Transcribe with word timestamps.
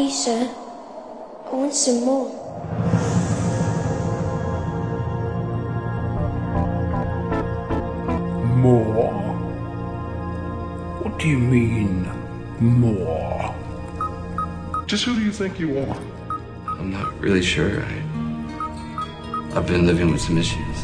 Please, 0.00 0.24
sir. 0.24 0.48
I 1.44 1.54
want 1.54 1.74
some 1.74 2.00
more. 2.06 2.30
More? 8.56 9.12
What 11.02 11.18
do 11.18 11.28
you 11.28 11.38
mean, 11.38 12.08
more? 12.60 13.54
Just 14.86 15.04
who 15.04 15.14
do 15.16 15.20
you 15.20 15.32
think 15.32 15.60
you 15.60 15.80
are? 15.80 16.00
I'm 16.78 16.90
not 16.90 17.20
really 17.20 17.42
sure. 17.42 17.84
I, 17.84 17.92
I've 19.54 19.66
been 19.66 19.86
living 19.86 20.10
with 20.10 20.22
some 20.22 20.38
issues. 20.38 20.76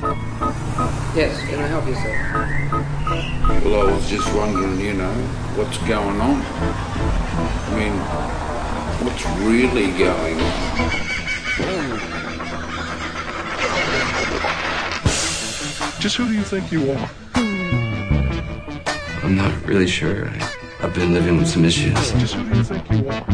Yes, 1.17 1.41
can 1.49 1.61
I 1.61 1.67
help 1.69 1.87
you, 1.87 1.95
sir? 1.95 3.63
Well, 3.65 3.89
I 3.89 3.93
was 3.95 4.11
just 4.11 4.31
wondering, 4.35 4.79
you 4.79 4.93
know, 4.93 5.15
what's 5.57 5.79
going 5.89 6.21
on? 6.21 6.43
I 7.73 7.79
mean, 7.79 8.56
what's 9.03 9.27
really 9.41 9.93
going 9.99 10.41
on? 10.41 10.91
Just 16.01 16.17
who 16.17 16.29
do 16.29 16.35
you 16.35 16.43
think 16.43 16.71
you 16.71 16.93
are? 16.93 17.11
I'm 19.23 19.35
not 19.37 19.53
really 19.67 19.87
sure. 19.87 20.29
I, 20.29 20.55
I've 20.81 20.95
been 20.95 21.13
living 21.13 21.37
with 21.37 21.49
some 21.49 21.65
issues. 21.65 21.95
Just 22.13 22.35
who 22.35 22.49
do 22.49 22.57
you 22.57 22.65
think 22.65 22.91
you 22.91 23.09
are? 23.09 23.27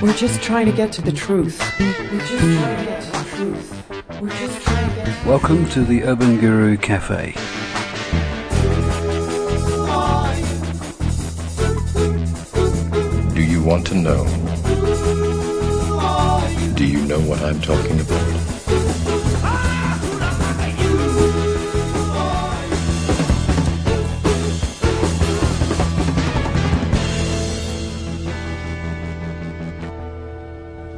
We're 0.00 0.14
just 0.14 0.42
trying 0.42 0.66
to 0.66 0.72
get 0.72 0.92
to 0.94 1.02
the 1.02 1.12
truth. 1.12 1.60
We're 1.78 2.26
just 2.26 2.32
trying 2.32 2.78
to 2.78 2.84
get 2.84 3.02
to 3.02 3.10
the 3.12 3.24
truth. 3.36 4.20
We're 4.20 4.28
just 4.30 4.62
trying 4.62 4.88
to 4.88 4.94
get 4.96 5.22
to 5.22 5.28
Welcome 5.28 5.68
to 5.70 5.84
the 5.84 6.02
Urban 6.04 6.40
Guru 6.40 6.76
Cafe. 6.76 7.34
You 13.62 13.68
want 13.68 13.86
to 13.86 13.94
know? 13.94 14.24
Do 16.74 16.84
you 16.84 17.00
know 17.06 17.20
what 17.20 17.40
I'm 17.42 17.60
talking 17.60 18.00
about? 18.00 18.22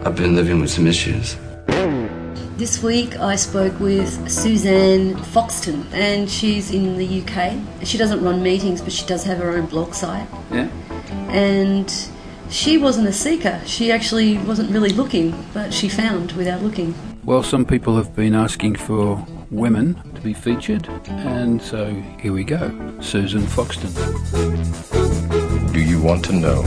I've 0.06 0.16
been 0.16 0.34
living 0.34 0.60
with 0.60 0.70
some 0.70 0.86
issues. 0.86 1.36
This 2.56 2.82
week 2.82 3.18
I 3.18 3.36
spoke 3.36 3.78
with 3.78 4.30
Suzanne 4.30 5.16
Foxton, 5.16 5.84
and 5.92 6.30
she's 6.30 6.70
in 6.70 6.96
the 6.96 7.20
UK. 7.20 7.84
She 7.84 7.98
doesn't 7.98 8.24
run 8.24 8.42
meetings, 8.42 8.80
but 8.80 8.92
she 8.92 9.04
does 9.06 9.24
have 9.24 9.38
her 9.38 9.50
own 9.50 9.66
blog 9.66 9.92
site. 9.92 10.26
Yeah? 10.50 10.68
And 11.28 11.92
she 12.50 12.78
wasn't 12.78 13.08
a 13.08 13.12
seeker. 13.12 13.60
She 13.66 13.90
actually 13.90 14.38
wasn't 14.38 14.70
really 14.70 14.90
looking, 14.90 15.34
but 15.52 15.72
she 15.72 15.88
found 15.88 16.32
without 16.32 16.62
looking. 16.62 16.94
Well, 17.24 17.42
some 17.42 17.64
people 17.64 17.96
have 17.96 18.14
been 18.14 18.34
asking 18.34 18.76
for 18.76 19.24
women 19.50 19.94
to 20.14 20.20
be 20.20 20.34
featured, 20.34 20.88
and 21.08 21.60
so 21.60 21.90
here 22.20 22.32
we 22.32 22.44
go. 22.44 22.70
Susan 23.00 23.42
Foxton. 23.42 23.92
Do 25.72 25.80
you 25.80 26.00
want 26.00 26.24
to 26.26 26.32
know? 26.32 26.62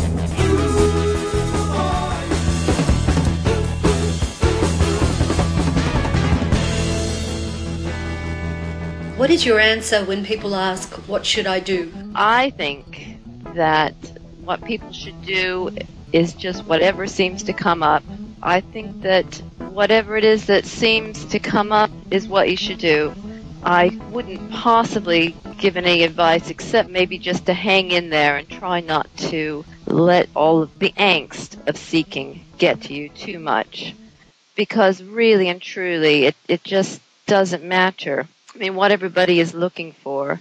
What 9.17 9.31
is 9.31 9.45
your 9.45 9.59
answer 9.59 10.05
when 10.05 10.23
people 10.23 10.55
ask, 10.55 10.93
What 11.07 11.25
should 11.25 11.47
I 11.47 11.59
do? 11.59 11.91
I 12.15 12.51
think 12.51 13.17
that 13.55 13.93
what 14.47 14.63
people 14.63 14.93
should 14.93 15.21
do 15.23 15.69
is 16.13 16.33
just 16.33 16.65
whatever 16.65 17.05
seems 17.05 17.43
to 17.43 17.51
come 17.51 17.83
up. 17.83 18.01
I 18.41 18.61
think 18.61 19.01
that 19.01 19.25
whatever 19.59 20.15
it 20.15 20.23
is 20.23 20.45
that 20.45 20.65
seems 20.65 21.25
to 21.25 21.39
come 21.39 21.73
up 21.73 21.91
is 22.09 22.29
what 22.29 22.49
you 22.49 22.55
should 22.55 22.77
do. 22.77 23.13
I 23.61 23.89
wouldn't 24.09 24.49
possibly 24.49 25.35
give 25.57 25.75
any 25.75 26.03
advice 26.03 26.49
except 26.49 26.89
maybe 26.89 27.17
just 27.17 27.47
to 27.47 27.53
hang 27.53 27.91
in 27.91 28.09
there 28.09 28.37
and 28.37 28.47
try 28.47 28.79
not 28.79 29.09
to 29.17 29.65
let 29.85 30.29
all 30.33 30.61
of 30.61 30.79
the 30.79 30.93
angst 30.97 31.67
of 31.67 31.75
seeking 31.75 32.45
get 32.57 32.83
to 32.83 32.93
you 32.93 33.09
too 33.09 33.39
much. 33.39 33.93
Because 34.55 35.03
really 35.03 35.49
and 35.49 35.61
truly, 35.61 36.23
it, 36.23 36.35
it 36.47 36.63
just 36.63 37.01
doesn't 37.25 37.65
matter. 37.65 38.25
I 38.55 38.57
mean, 38.57 38.75
what 38.75 38.93
everybody 38.93 39.41
is 39.41 39.53
looking 39.53 39.91
for 39.91 40.39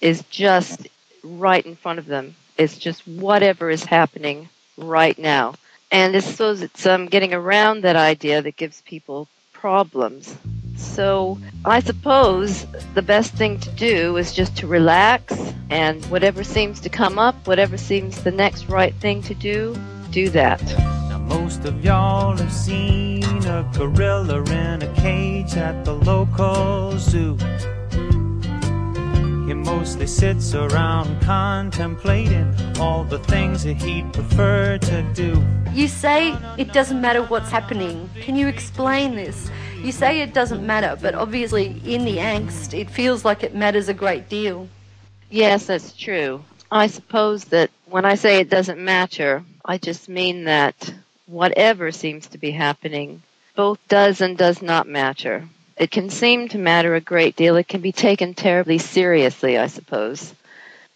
is 0.00 0.24
just 0.30 0.88
right 1.22 1.64
in 1.64 1.76
front 1.76 2.00
of 2.00 2.06
them. 2.06 2.34
It's 2.56 2.78
just 2.78 3.06
whatever 3.06 3.70
is 3.70 3.84
happening 3.84 4.48
right 4.76 5.18
now. 5.18 5.54
And 5.90 6.16
I 6.16 6.20
suppose 6.20 6.62
it's 6.62 6.86
um, 6.86 7.06
getting 7.06 7.32
around 7.32 7.82
that 7.82 7.96
idea 7.96 8.42
that 8.42 8.56
gives 8.56 8.80
people 8.82 9.28
problems. 9.52 10.36
So 10.76 11.38
I 11.64 11.80
suppose 11.80 12.66
the 12.94 13.02
best 13.02 13.34
thing 13.34 13.58
to 13.60 13.70
do 13.70 14.16
is 14.16 14.32
just 14.32 14.56
to 14.58 14.66
relax 14.66 15.34
and 15.70 16.04
whatever 16.06 16.44
seems 16.44 16.80
to 16.80 16.88
come 16.88 17.18
up, 17.18 17.34
whatever 17.46 17.76
seems 17.76 18.22
the 18.22 18.30
next 18.30 18.68
right 18.68 18.94
thing 18.94 19.22
to 19.22 19.34
do, 19.34 19.76
do 20.10 20.28
that. 20.30 20.62
Now 21.08 21.18
most 21.18 21.64
of 21.64 21.84
y'all 21.84 22.36
have 22.36 22.52
seen 22.52 23.24
a 23.46 23.68
gorilla 23.74 24.42
in 24.42 24.82
a 24.82 24.94
cage 24.94 25.56
at 25.56 25.84
the 25.84 25.94
local 25.94 26.98
zoo. 26.98 27.36
He 29.46 29.54
mostly 29.54 30.08
sits 30.08 30.54
around 30.54 31.22
contemplating 31.22 32.52
all 32.80 33.04
the 33.04 33.20
things 33.20 33.62
that 33.62 33.80
he'd 33.80 34.12
prefer 34.12 34.76
to 34.76 35.02
do. 35.14 35.40
You 35.72 35.86
say 35.86 36.36
it 36.58 36.72
doesn't 36.72 37.00
matter 37.00 37.22
what's 37.22 37.48
happening. 37.48 38.10
Can 38.20 38.34
you 38.34 38.48
explain 38.48 39.14
this? 39.14 39.48
You 39.84 39.92
say 39.92 40.20
it 40.20 40.34
doesn't 40.34 40.66
matter, 40.66 40.98
but 41.00 41.14
obviously 41.14 41.80
in 41.84 42.04
the 42.04 42.16
angst, 42.16 42.76
it 42.76 42.90
feels 42.90 43.24
like 43.24 43.44
it 43.44 43.54
matters 43.54 43.88
a 43.88 43.94
great 43.94 44.28
deal. 44.28 44.68
Yes, 45.30 45.66
that's 45.66 45.92
true. 45.92 46.42
I 46.72 46.88
suppose 46.88 47.44
that 47.44 47.70
when 47.84 48.04
I 48.04 48.16
say 48.16 48.40
it 48.40 48.50
doesn't 48.50 48.84
matter, 48.84 49.44
I 49.64 49.78
just 49.78 50.08
mean 50.08 50.42
that 50.44 50.92
whatever 51.26 51.92
seems 51.92 52.26
to 52.28 52.38
be 52.38 52.50
happening 52.50 53.22
both 53.54 53.78
does 53.86 54.20
and 54.20 54.36
does 54.36 54.60
not 54.60 54.88
matter. 54.88 55.48
It 55.76 55.90
can 55.90 56.08
seem 56.08 56.48
to 56.48 56.58
matter 56.58 56.94
a 56.94 57.00
great 57.00 57.36
deal. 57.36 57.56
It 57.56 57.68
can 57.68 57.82
be 57.82 57.92
taken 57.92 58.34
terribly 58.34 58.78
seriously, 58.78 59.58
I 59.58 59.66
suppose. 59.66 60.34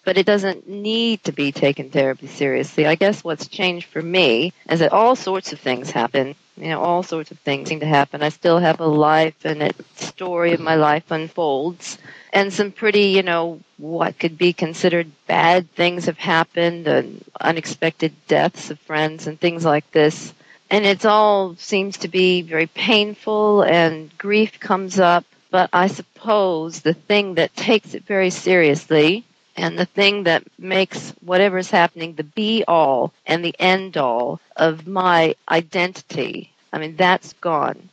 But 0.04 0.16
it 0.16 0.24
doesn't 0.24 0.66
need 0.66 1.22
to 1.24 1.32
be 1.32 1.52
taken 1.52 1.90
terribly 1.90 2.28
seriously. 2.28 2.86
I 2.86 2.94
guess 2.94 3.22
what's 3.22 3.46
changed 3.46 3.88
for 3.88 4.00
me 4.00 4.54
is 4.70 4.80
that 4.80 4.92
all 4.92 5.14
sorts 5.14 5.52
of 5.52 5.60
things 5.60 5.90
happen. 5.90 6.34
You 6.56 6.68
know, 6.68 6.80
all 6.80 7.02
sorts 7.02 7.30
of 7.30 7.38
things 7.40 7.68
seem 7.68 7.80
to 7.80 7.86
happen. 7.86 8.22
I 8.22 8.30
still 8.30 8.58
have 8.58 8.80
a 8.80 8.86
life 8.86 9.44
and 9.44 9.62
a 9.62 9.72
story 9.96 10.54
of 10.54 10.60
my 10.60 10.76
life 10.76 11.10
unfolds. 11.10 11.98
And 12.32 12.50
some 12.50 12.72
pretty, 12.72 13.08
you 13.08 13.22
know, 13.22 13.60
what 13.76 14.18
could 14.18 14.38
be 14.38 14.54
considered 14.54 15.10
bad 15.26 15.70
things 15.72 16.06
have 16.06 16.18
happened 16.18 16.88
and 16.88 17.22
unexpected 17.38 18.14
deaths 18.28 18.70
of 18.70 18.78
friends 18.80 19.26
and 19.26 19.38
things 19.38 19.64
like 19.64 19.90
this 19.90 20.32
and 20.70 20.86
it 20.86 21.04
all 21.04 21.56
seems 21.56 21.98
to 21.98 22.08
be 22.08 22.42
very 22.42 22.66
painful 22.68 23.62
and 23.62 24.16
grief 24.18 24.60
comes 24.60 24.98
up. 25.00 25.24
But 25.50 25.70
i 25.72 25.88
suppose 25.88 26.80
the 26.80 26.94
thing 26.94 27.34
that 27.34 27.56
takes 27.56 27.94
it 27.94 28.04
very 28.04 28.30
seriously 28.30 29.24
and 29.56 29.76
the 29.78 29.84
thing 29.86 30.24
that 30.24 30.44
makes 30.58 31.10
whatever's 31.22 31.70
happening 31.70 32.14
the 32.14 32.22
be 32.24 32.64
all 32.68 33.12
and 33.26 33.44
the 33.44 33.56
end 33.58 33.96
all 33.96 34.40
of 34.56 34.86
my 34.86 35.34
identity 35.48 36.52
i 36.72 36.78
mean 36.78 36.94
that's 36.96 37.32
gone. 37.34 37.88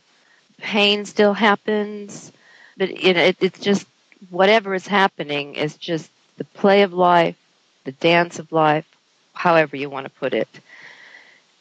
Pain 0.60 1.06
still 1.06 1.34
happens 1.34 2.32
but 2.78 2.90
know, 3.16 3.22
it, 3.22 3.38
it's 3.42 3.60
just 3.60 3.88
whatever 4.30 4.76
is 4.76 4.86
happening 4.88 5.56
is 5.56 5.76
just 5.78 6.10
the 6.38 6.44
play 6.44 6.84
of 6.84 6.94
life 6.94 7.38
the 7.86 7.92
dance 7.94 8.38
of 8.38 8.52
life 8.52 8.86
however 9.34 9.76
you 9.76 9.90
want 9.90 10.06
to 10.06 10.12
put 10.20 10.34
it 10.36 10.50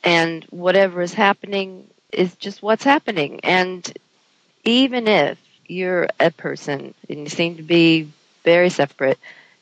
and 0.06 0.44
whatever 0.50 1.03
is 1.03 1.14
happening 1.14 1.88
is 2.12 2.37
just 2.37 2.62
what's 2.62 2.85
happening. 2.85 3.41
And 3.43 3.85
even 4.64 5.08
if 5.08 5.38
you're 5.67 6.08
a 6.20 6.31
person 6.31 6.94
and 7.11 7.20
you 7.20 7.29
seem 7.29 7.56
to 7.56 7.64
be 7.64 8.11
very 8.44 8.70
separate 8.70 9.19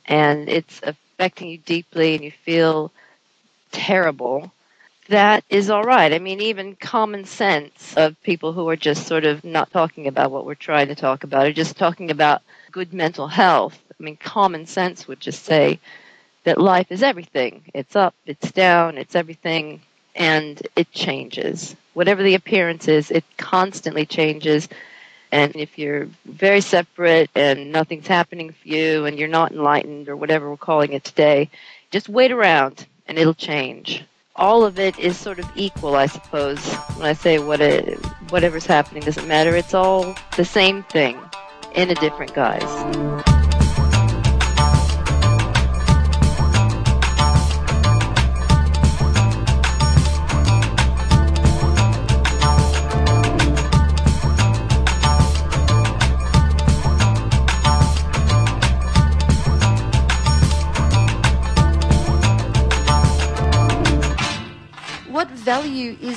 and 0.06 0.48
it's 0.50 0.80
affecting 0.84 1.50
you 1.50 1.58
deeply 1.58 2.14
and 2.14 2.24
you 2.24 2.30
feel 2.30 2.92
terrible, 3.72 4.52
that 5.08 5.44
is 5.50 5.70
all 5.70 5.84
right. 5.84 6.12
I 6.12 6.18
mean, 6.18 6.40
even 6.42 6.76
common 6.76 7.24
sense 7.24 7.96
of 7.96 8.22
people 8.22 8.52
who 8.52 8.68
are 8.68 8.76
just 8.76 9.06
sort 9.06 9.24
of 9.24 9.44
not 9.44 9.70
talking 9.72 10.08
about 10.08 10.30
what 10.30 10.46
we're 10.46 10.54
trying 10.54 10.88
to 10.88 10.94
talk 10.94 11.24
about, 11.24 11.46
or 11.46 11.52
just 11.52 11.76
talking 11.76 12.10
about 12.10 12.42
good 12.72 12.92
mental 12.94 13.28
health. 13.28 13.78
I 13.98 14.02
mean, 14.02 14.16
common 14.18 14.66
sense 14.66 15.08
would 15.08 15.20
just 15.20 15.44
say 15.44 15.80
that 16.44 16.60
life 16.60 16.92
is 16.92 17.02
everything. 17.02 17.62
It's 17.74 17.96
up, 17.96 18.14
it's 18.26 18.52
down, 18.52 18.98
it's 18.98 19.14
everything 19.14 19.82
and 20.14 20.60
it 20.76 20.90
changes. 20.92 21.74
Whatever 21.94 22.22
the 22.22 22.34
appearance 22.34 22.88
is, 22.88 23.10
it 23.10 23.24
constantly 23.36 24.06
changes. 24.06 24.68
And 25.32 25.56
if 25.56 25.78
you're 25.78 26.08
very 26.24 26.60
separate 26.60 27.30
and 27.34 27.72
nothing's 27.72 28.06
happening 28.06 28.50
for 28.52 28.68
you 28.68 29.04
and 29.04 29.18
you're 29.18 29.28
not 29.28 29.52
enlightened 29.52 30.08
or 30.08 30.16
whatever 30.16 30.48
we're 30.48 30.56
calling 30.56 30.92
it 30.92 31.02
today, 31.04 31.50
just 31.90 32.08
wait 32.08 32.30
around 32.30 32.86
and 33.08 33.18
it'll 33.18 33.34
change. 33.34 34.04
all 34.36 34.64
of 34.64 34.78
it 34.78 34.98
is 34.98 35.16
sort 35.16 35.38
of 35.38 35.48
equal, 35.54 35.94
I 35.94 36.06
suppose. 36.06 36.58
When 36.96 37.06
I 37.06 37.12
say 37.12 37.38
what 37.38 37.60
it, 37.60 37.98
whatever's 38.30 38.66
happening 38.66 39.02
doesn't 39.02 39.28
matter, 39.28 39.54
it's 39.54 39.74
all 39.74 40.14
the 40.36 40.44
same 40.44 40.82
thing 40.84 41.18
in 41.74 41.90
a 41.90 41.94
different 41.94 42.34
guise. 42.34 43.33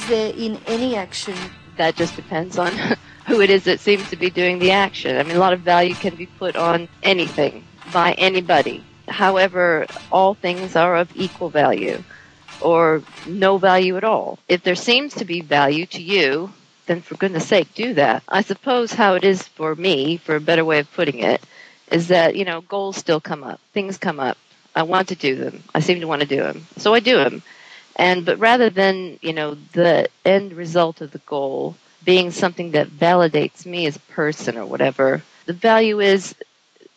There 0.07 0.33
in 0.35 0.57
any 0.67 0.97
action? 0.97 1.51
That 1.77 1.95
just 1.95 2.15
depends 2.17 2.57
on 2.59 2.77
who 3.27 3.41
it 3.41 3.51
is 3.51 3.65
that 3.65 3.81
seems 3.81 4.09
to 4.11 4.17
be 4.17 4.31
doing 4.31 4.59
the 4.59 4.71
action. 4.71 5.17
I 5.17 5.23
mean, 5.23 5.37
a 5.37 5.41
lot 5.41 5.53
of 5.53 5.61
value 5.61 5.95
can 5.95 6.15
be 6.15 6.27
put 6.27 6.57
on 6.57 6.89
anything 7.03 7.65
by 7.85 8.13
anybody. 8.13 8.85
However, 9.09 9.87
all 10.11 10.35
things 10.35 10.75
are 10.77 10.97
of 10.97 11.11
equal 11.15 11.51
value 11.51 12.03
or 12.61 13.03
no 13.25 13.57
value 13.59 13.97
at 13.97 14.05
all. 14.05 14.39
If 14.49 14.63
there 14.63 14.75
seems 14.75 15.15
to 15.15 15.25
be 15.25 15.41
value 15.41 15.87
to 15.87 16.03
you, 16.03 16.51
then 16.87 17.01
for 17.01 17.15
goodness 17.15 17.47
sake, 17.47 17.73
do 17.75 17.95
that. 17.95 18.23
I 18.29 18.41
suppose 18.41 18.93
how 18.93 19.15
it 19.15 19.25
is 19.25 19.43
for 19.43 19.75
me, 19.75 20.17
for 20.17 20.35
a 20.37 20.41
better 20.41 20.65
way 20.65 20.79
of 20.79 20.91
putting 20.93 21.19
it, 21.19 21.41
is 21.91 22.09
that, 22.09 22.35
you 22.35 22.45
know, 22.45 22.61
goals 22.61 22.97
still 22.97 23.21
come 23.21 23.43
up. 23.43 23.61
Things 23.73 23.97
come 23.97 24.19
up. 24.19 24.37
I 24.75 24.83
want 24.83 25.09
to 25.09 25.15
do 25.15 25.35
them. 25.35 25.63
I 25.75 25.81
seem 25.81 26.01
to 26.01 26.07
want 26.07 26.21
to 26.21 26.27
do 26.27 26.37
them. 26.43 26.65
So 26.77 26.93
I 26.93 26.99
do 26.99 27.17
them. 27.17 27.43
And, 27.97 28.25
but 28.25 28.39
rather 28.39 28.69
than, 28.69 29.17
you 29.21 29.33
know, 29.33 29.57
the 29.73 30.07
end 30.23 30.53
result 30.53 31.01
of 31.01 31.11
the 31.11 31.17
goal 31.19 31.75
being 32.05 32.31
something 32.31 32.71
that 32.71 32.87
validates 32.87 33.65
me 33.65 33.87
as 33.87 33.95
a 33.95 34.11
person 34.11 34.55
or 34.55 34.65
whatever, 34.65 35.23
the 35.47 35.53
value 35.53 35.99
is 35.99 36.35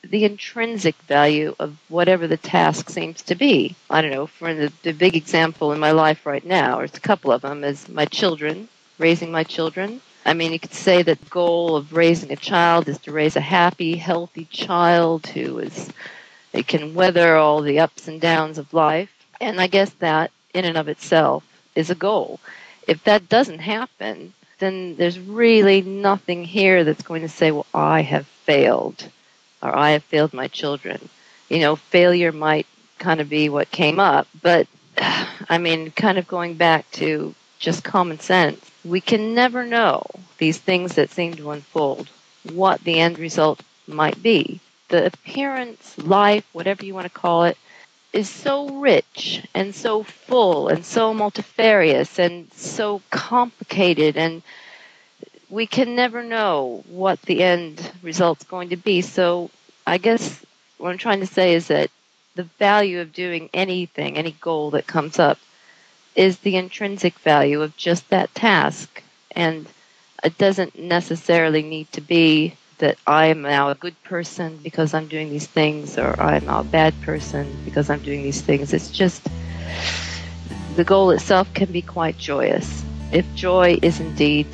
the 0.04 0.24
intrinsic 0.24 0.94
value 1.02 1.54
of 1.58 1.76
whatever 1.88 2.26
the 2.26 2.36
task 2.36 2.90
seems 2.90 3.22
to 3.22 3.34
be. 3.34 3.74
I 3.88 4.02
don't 4.02 4.10
know, 4.10 4.26
for 4.26 4.54
the, 4.54 4.72
the 4.82 4.92
big 4.92 5.16
example 5.16 5.72
in 5.72 5.80
my 5.80 5.92
life 5.92 6.26
right 6.26 6.44
now, 6.44 6.78
or 6.78 6.84
it's 6.84 6.98
a 6.98 7.02
couple 7.02 7.32
of 7.32 7.42
them, 7.42 7.64
is 7.64 7.88
my 7.88 8.04
children, 8.04 8.68
raising 8.98 9.32
my 9.32 9.44
children. 9.44 10.00
I 10.26 10.34
mean, 10.34 10.52
you 10.52 10.60
could 10.60 10.74
say 10.74 11.02
that 11.02 11.20
the 11.20 11.30
goal 11.30 11.76
of 11.76 11.94
raising 11.94 12.30
a 12.30 12.36
child 12.36 12.88
is 12.88 12.98
to 13.00 13.12
raise 13.12 13.36
a 13.36 13.40
happy, 13.40 13.96
healthy 13.96 14.44
child 14.46 15.26
who 15.28 15.58
is, 15.58 15.90
it 16.52 16.66
can 16.66 16.94
weather 16.94 17.36
all 17.36 17.62
the 17.62 17.80
ups 17.80 18.06
and 18.06 18.20
downs 18.20 18.58
of 18.58 18.74
life. 18.74 19.10
And 19.40 19.60
I 19.60 19.66
guess 19.66 19.90
that 20.00 20.30
in 20.54 20.64
and 20.64 20.76
of 20.76 20.88
itself 20.88 21.44
is 21.74 21.90
a 21.90 21.94
goal. 21.94 22.40
If 22.86 23.04
that 23.04 23.28
doesn't 23.28 23.60
happen, 23.60 24.34
then 24.58 24.96
there's 24.96 25.18
really 25.18 25.82
nothing 25.82 26.44
here 26.44 26.84
that's 26.84 27.02
going 27.02 27.22
to 27.22 27.28
say, 27.28 27.50
well, 27.50 27.66
I 27.74 28.02
have 28.02 28.26
failed 28.26 29.08
or 29.62 29.76
I 29.76 29.90
have 29.90 30.04
failed 30.04 30.32
my 30.32 30.48
children. 30.48 31.08
You 31.48 31.60
know, 31.60 31.76
failure 31.76 32.32
might 32.32 32.66
kind 32.98 33.20
of 33.20 33.28
be 33.28 33.48
what 33.48 33.70
came 33.70 33.98
up, 33.98 34.28
but 34.42 34.66
I 34.98 35.58
mean, 35.58 35.90
kind 35.90 36.18
of 36.18 36.28
going 36.28 36.54
back 36.54 36.90
to 36.92 37.34
just 37.58 37.84
common 37.84 38.20
sense, 38.20 38.70
we 38.84 39.00
can 39.00 39.34
never 39.34 39.66
know 39.66 40.04
these 40.38 40.58
things 40.58 40.94
that 40.94 41.10
seem 41.10 41.34
to 41.34 41.50
unfold, 41.50 42.08
what 42.52 42.82
the 42.84 42.98
end 42.98 43.18
result 43.18 43.62
might 43.86 44.22
be. 44.22 44.60
The 44.88 45.06
appearance, 45.06 45.98
life, 45.98 46.46
whatever 46.52 46.84
you 46.84 46.94
want 46.94 47.04
to 47.04 47.10
call 47.10 47.44
it, 47.44 47.58
is 48.12 48.28
so 48.28 48.68
rich 48.80 49.46
and 49.54 49.74
so 49.74 50.02
full 50.02 50.68
and 50.68 50.84
so 50.84 51.14
multifarious 51.14 52.18
and 52.18 52.52
so 52.52 53.00
complicated 53.10 54.16
and 54.16 54.42
we 55.48 55.66
can 55.66 55.96
never 55.96 56.22
know 56.22 56.84
what 56.88 57.20
the 57.22 57.42
end 57.42 57.92
result's 58.02 58.44
going 58.44 58.68
to 58.70 58.76
be. 58.76 59.00
So 59.02 59.50
I 59.86 59.98
guess 59.98 60.44
what 60.78 60.90
I'm 60.90 60.98
trying 60.98 61.20
to 61.20 61.26
say 61.26 61.54
is 61.54 61.68
that 61.68 61.90
the 62.36 62.44
value 62.44 63.00
of 63.00 63.12
doing 63.12 63.50
anything, 63.52 64.16
any 64.16 64.32
goal 64.40 64.70
that 64.70 64.86
comes 64.86 65.18
up, 65.18 65.38
is 66.14 66.38
the 66.38 66.56
intrinsic 66.56 67.18
value 67.18 67.62
of 67.62 67.76
just 67.76 68.08
that 68.10 68.34
task. 68.34 69.02
And 69.32 69.66
it 70.22 70.38
doesn't 70.38 70.78
necessarily 70.78 71.62
need 71.62 71.90
to 71.92 72.00
be 72.00 72.54
that 72.80 72.98
I 73.06 73.26
am 73.26 73.42
now 73.42 73.70
a 73.70 73.74
good 73.74 73.94
person 74.02 74.58
because 74.62 74.92
I'm 74.92 75.06
doing 75.06 75.30
these 75.30 75.46
things, 75.46 75.96
or 75.98 76.20
I'm 76.20 76.48
a 76.48 76.64
bad 76.64 77.00
person 77.02 77.46
because 77.64 77.88
I'm 77.88 78.00
doing 78.00 78.22
these 78.22 78.40
things. 78.40 78.74
It's 78.74 78.90
just 78.90 79.26
the 80.76 80.84
goal 80.84 81.10
itself 81.10 81.52
can 81.54 81.70
be 81.72 81.82
quite 81.82 82.18
joyous 82.18 82.84
if 83.12 83.24
joy 83.34 83.78
is 83.82 84.00
indeed 84.00 84.48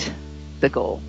the 0.61 0.69
goal. 0.69 1.03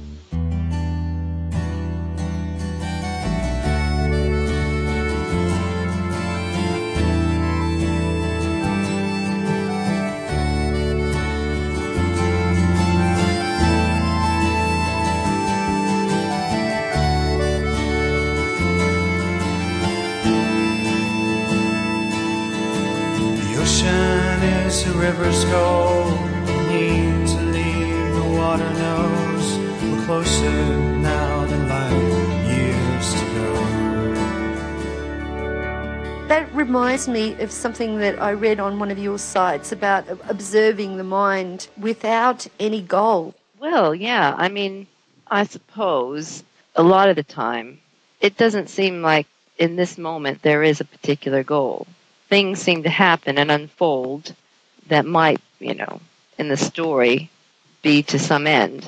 River's 24.98 25.46
goal. 25.46 26.10
Need 26.70 27.28
to 27.28 27.42
leave, 27.56 28.16
the 28.16 28.30
water 28.36 28.70
knows 28.74 29.58
we're 29.84 30.06
closer 30.06 30.52
now 30.98 31.46
than 31.46 31.70
light 31.70 31.92
years 32.50 33.14
to 33.14 33.26
go. 33.36 33.54
That 36.28 36.54
reminds 36.54 37.08
me 37.08 37.40
of 37.42 37.52
something 37.52 38.00
that 38.00 38.22
I 38.22 38.32
read 38.32 38.60
on 38.60 38.80
one 38.80 38.90
of 38.90 38.98
your 38.98 39.20
sites 39.20 39.72
about 39.72 40.08
observing 40.28 40.98
the 40.98 41.04
mind 41.04 41.68
without 41.78 42.48
any 42.60 42.81
goal. 42.81 43.36
Well, 43.60 43.94
yeah, 43.94 44.33
I 44.36 44.50
mean, 44.50 44.88
I 45.28 45.44
suppose 45.45 46.44
a 46.76 46.83
lot 46.83 47.10
of 47.10 47.16
the 47.16 47.24
time 47.24 47.80
it 48.19 48.36
doesn't 48.36 48.69
seem 48.69 49.04
like 49.04 49.28
in 49.57 49.76
this 49.76 49.98
moment 49.98 50.42
there 50.42 50.64
is 50.64 50.81
a 50.81 50.86
particular 50.86 51.44
goal. 51.44 51.86
Things 52.30 52.60
seem 52.60 52.83
to 52.83 52.90
happen 52.90 53.38
and 53.38 53.52
unfold 53.52 54.36
that 54.90 55.06
might, 55.06 55.42
you 55.60 55.76
know, 55.76 56.00
in 56.38 56.48
the 56.50 56.58
story 56.58 57.30
be 57.82 58.04
to 58.04 58.20
some 58.20 58.48
end, 58.48 58.88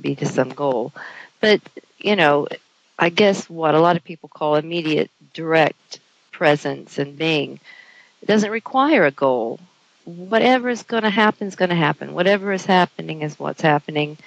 be 0.00 0.14
to 0.16 0.26
some 0.26 0.50
goal. 0.50 0.92
But, 1.40 1.60
you 1.98 2.16
know, 2.16 2.48
I 2.98 3.08
guess 3.08 3.48
what 3.48 3.74
a 3.74 3.80
lot 3.80 3.96
of 3.96 4.04
people 4.04 4.28
call 4.28 4.56
immediate 4.56 5.10
direct 5.32 6.00
presence 6.32 6.98
and 6.98 7.16
being 7.16 7.60
doesn't 8.24 8.50
require 8.50 9.04
a 9.06 9.10
goal. 9.10 9.60
Whatever 10.04 10.68
is 10.68 10.82
going 10.82 11.02
to 11.04 11.10
happen 11.10 11.46
is 11.48 11.56
going 11.56 11.70
to 11.70 11.74
happen. 11.76 12.14
Whatever 12.14 12.52
is 12.52 12.66
happening 12.66 13.22
is 13.22 13.38
what's 13.38 13.62
happening. 13.62 14.18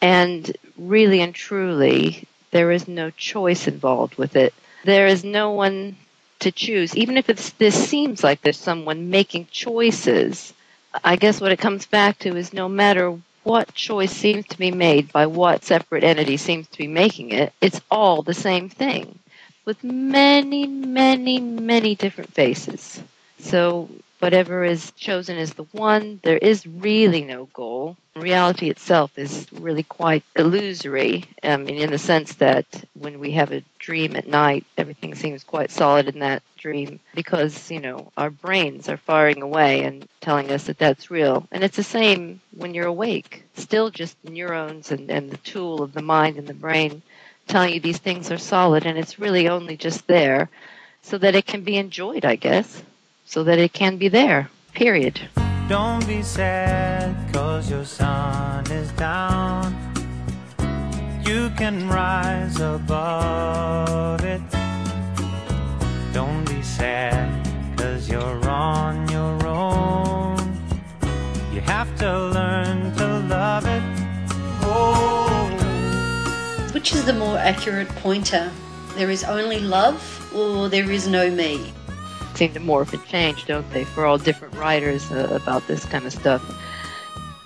And 0.00 0.50
really 0.76 1.20
and 1.20 1.34
truly, 1.34 2.26
there 2.50 2.70
is 2.70 2.88
no 2.88 3.10
choice 3.10 3.68
involved 3.68 4.16
with 4.16 4.36
it. 4.36 4.52
There 4.84 5.06
is 5.06 5.24
no 5.24 5.52
one 5.52 5.96
to 6.42 6.52
choose. 6.52 6.96
Even 6.96 7.16
if 7.16 7.28
it's, 7.28 7.50
this 7.52 7.74
seems 7.88 8.22
like 8.22 8.42
there's 8.42 8.58
someone 8.58 9.10
making 9.10 9.48
choices, 9.50 10.52
I 11.02 11.16
guess 11.16 11.40
what 11.40 11.52
it 11.52 11.58
comes 11.58 11.86
back 11.86 12.18
to 12.20 12.36
is 12.36 12.52
no 12.52 12.68
matter 12.68 13.18
what 13.44 13.74
choice 13.74 14.12
seems 14.12 14.46
to 14.48 14.58
be 14.58 14.70
made 14.70 15.12
by 15.12 15.26
what 15.26 15.64
separate 15.64 16.04
entity 16.04 16.36
seems 16.36 16.68
to 16.68 16.78
be 16.78 16.86
making 16.86 17.32
it, 17.32 17.52
it's 17.60 17.80
all 17.90 18.22
the 18.22 18.34
same 18.34 18.68
thing 18.68 19.18
with 19.64 19.82
many, 19.82 20.66
many, 20.66 21.40
many 21.40 21.94
different 21.94 22.32
faces. 22.32 23.02
So 23.38 23.88
whatever 24.22 24.62
is 24.62 24.92
chosen 24.92 25.36
is 25.36 25.54
the 25.54 25.64
one. 25.72 26.20
There 26.22 26.38
is 26.38 26.64
really 26.64 27.24
no 27.24 27.46
goal. 27.46 27.96
Reality 28.14 28.70
itself 28.70 29.18
is 29.18 29.48
really 29.50 29.82
quite 29.82 30.22
illusory 30.36 31.24
um, 31.42 31.66
in 31.66 31.90
the 31.90 31.98
sense 31.98 32.34
that 32.34 32.64
when 32.94 33.18
we 33.18 33.32
have 33.32 33.50
a 33.50 33.64
dream 33.80 34.14
at 34.14 34.28
night, 34.28 34.64
everything 34.78 35.16
seems 35.16 35.42
quite 35.42 35.72
solid 35.72 36.06
in 36.06 36.20
that 36.20 36.44
dream 36.56 37.00
because, 37.16 37.68
you 37.68 37.80
know, 37.80 38.12
our 38.16 38.30
brains 38.30 38.88
are 38.88 38.96
firing 38.96 39.42
away 39.42 39.82
and 39.82 40.06
telling 40.20 40.52
us 40.52 40.64
that 40.64 40.78
that's 40.78 41.10
real. 41.10 41.44
And 41.50 41.64
it's 41.64 41.76
the 41.76 41.82
same 41.82 42.40
when 42.56 42.74
you're 42.74 42.86
awake. 42.86 43.42
Still 43.56 43.90
just 43.90 44.16
neurons 44.22 44.92
and, 44.92 45.10
and 45.10 45.32
the 45.32 45.36
tool 45.38 45.82
of 45.82 45.94
the 45.94 46.02
mind 46.02 46.36
and 46.36 46.46
the 46.46 46.54
brain 46.54 47.02
telling 47.48 47.74
you 47.74 47.80
these 47.80 47.98
things 47.98 48.30
are 48.30 48.38
solid 48.38 48.86
and 48.86 48.96
it's 48.96 49.18
really 49.18 49.48
only 49.48 49.76
just 49.76 50.06
there 50.06 50.48
so 51.02 51.18
that 51.18 51.34
it 51.34 51.44
can 51.44 51.62
be 51.64 51.76
enjoyed, 51.76 52.24
I 52.24 52.36
guess 52.36 52.84
so 53.32 53.42
that 53.42 53.58
it 53.58 53.72
can 53.72 53.96
be 53.96 54.08
there. 54.08 54.50
Period. 54.74 55.18
Don't 55.66 56.06
be 56.06 56.22
sad 56.22 57.32
cause 57.32 57.70
your 57.70 57.86
sun 57.86 58.70
is 58.70 58.92
down. 58.92 59.72
You 61.24 61.48
can 61.56 61.88
rise 61.88 62.60
above 62.60 64.22
it. 64.22 64.42
Don't 66.12 66.44
be 66.46 66.60
sad 66.60 67.24
cause 67.78 68.06
you're 68.06 68.46
on 68.46 69.08
your 69.08 69.46
own. 69.46 70.36
You 71.54 71.62
have 71.62 71.88
to 72.00 72.10
learn 72.36 72.94
to 72.96 73.06
love 73.32 73.64
it. 73.64 73.82
Oh. 74.60 75.48
Which 76.74 76.92
is 76.92 77.06
the 77.06 77.14
more 77.14 77.38
accurate 77.38 77.88
pointer? 78.04 78.52
There 78.96 79.08
is 79.08 79.24
only 79.24 79.60
love 79.60 80.02
or 80.36 80.68
there 80.68 80.90
is 80.90 81.08
no 81.08 81.30
me? 81.30 81.72
Seem 82.34 82.52
to 82.54 82.60
morph 82.60 82.92
and 82.92 83.04
change, 83.06 83.46
don't 83.46 83.68
they, 83.72 83.84
for 83.84 84.04
all 84.06 84.18
different 84.18 84.54
writers 84.54 85.10
uh, 85.12 85.28
about 85.30 85.66
this 85.66 85.84
kind 85.84 86.06
of 86.06 86.12
stuff. 86.12 86.42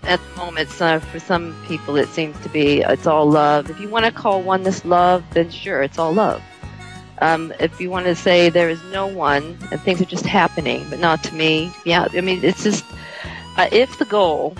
At 0.05 0.21
the 0.21 0.37
moment, 0.37 0.81
uh, 0.81 1.01
for 1.01 1.19
some 1.19 1.57
people, 1.67 1.97
it 1.97 2.09
seems 2.09 2.39
to 2.43 2.49
be 2.49 2.81
it's 2.81 3.07
all 3.07 3.29
love. 3.29 3.69
If 3.69 3.81
you 3.81 3.89
want 3.89 4.05
to 4.05 4.13
call 4.13 4.43
oneness 4.43 4.85
love, 4.85 5.25
then 5.33 5.51
sure, 5.51 5.83
it's 5.83 5.99
all 5.99 6.13
love. 6.13 6.43
Um, 7.21 7.53
if 7.59 7.81
you 7.81 7.91
want 7.91 8.07
to 8.07 8.15
say 8.15 8.51
there 8.51 8.69
is 8.69 8.83
no 8.93 9.07
one 9.07 9.59
and 9.71 9.81
things 9.81 10.01
are 10.01 10.07
just 10.07 10.27
happening, 10.27 10.87
but 10.91 11.01
not 11.01 11.25
to 11.25 11.35
me, 11.35 11.73
yeah, 11.85 12.07
I 12.13 12.21
mean, 12.21 12.45
it's 12.45 12.63
just 12.63 12.85
uh, 13.57 13.69
if 13.73 13.99
the 13.99 14.05
goal, 14.05 14.55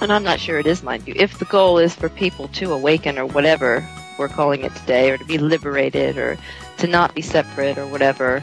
and 0.00 0.12
I'm 0.12 0.24
not 0.24 0.40
sure 0.40 0.58
it 0.58 0.66
is, 0.66 0.82
mind 0.82 1.06
you, 1.06 1.14
if 1.16 1.38
the 1.38 1.44
goal 1.44 1.78
is 1.78 1.94
for 1.94 2.08
people 2.08 2.48
to 2.48 2.72
awaken 2.72 3.16
or 3.16 3.26
whatever 3.26 3.88
we're 4.18 4.28
calling 4.28 4.64
it 4.64 4.74
today, 4.74 5.10
or 5.10 5.18
to 5.18 5.24
be 5.24 5.38
liberated, 5.38 6.18
or 6.18 6.36
to 6.78 6.86
not 6.86 7.14
be 7.14 7.22
separate, 7.22 7.78
or 7.78 7.86
whatever, 7.86 8.42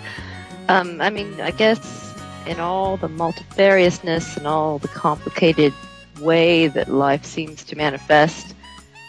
um, 0.67 1.01
I 1.01 1.09
mean, 1.09 1.39
I 1.41 1.51
guess 1.51 2.13
in 2.45 2.59
all 2.59 2.97
the 2.97 3.07
multifariousness 3.07 4.37
and 4.37 4.47
all 4.47 4.79
the 4.79 4.87
complicated 4.87 5.73
way 6.19 6.67
that 6.67 6.89
life 6.89 7.25
seems 7.25 7.63
to 7.65 7.75
manifest, 7.75 8.55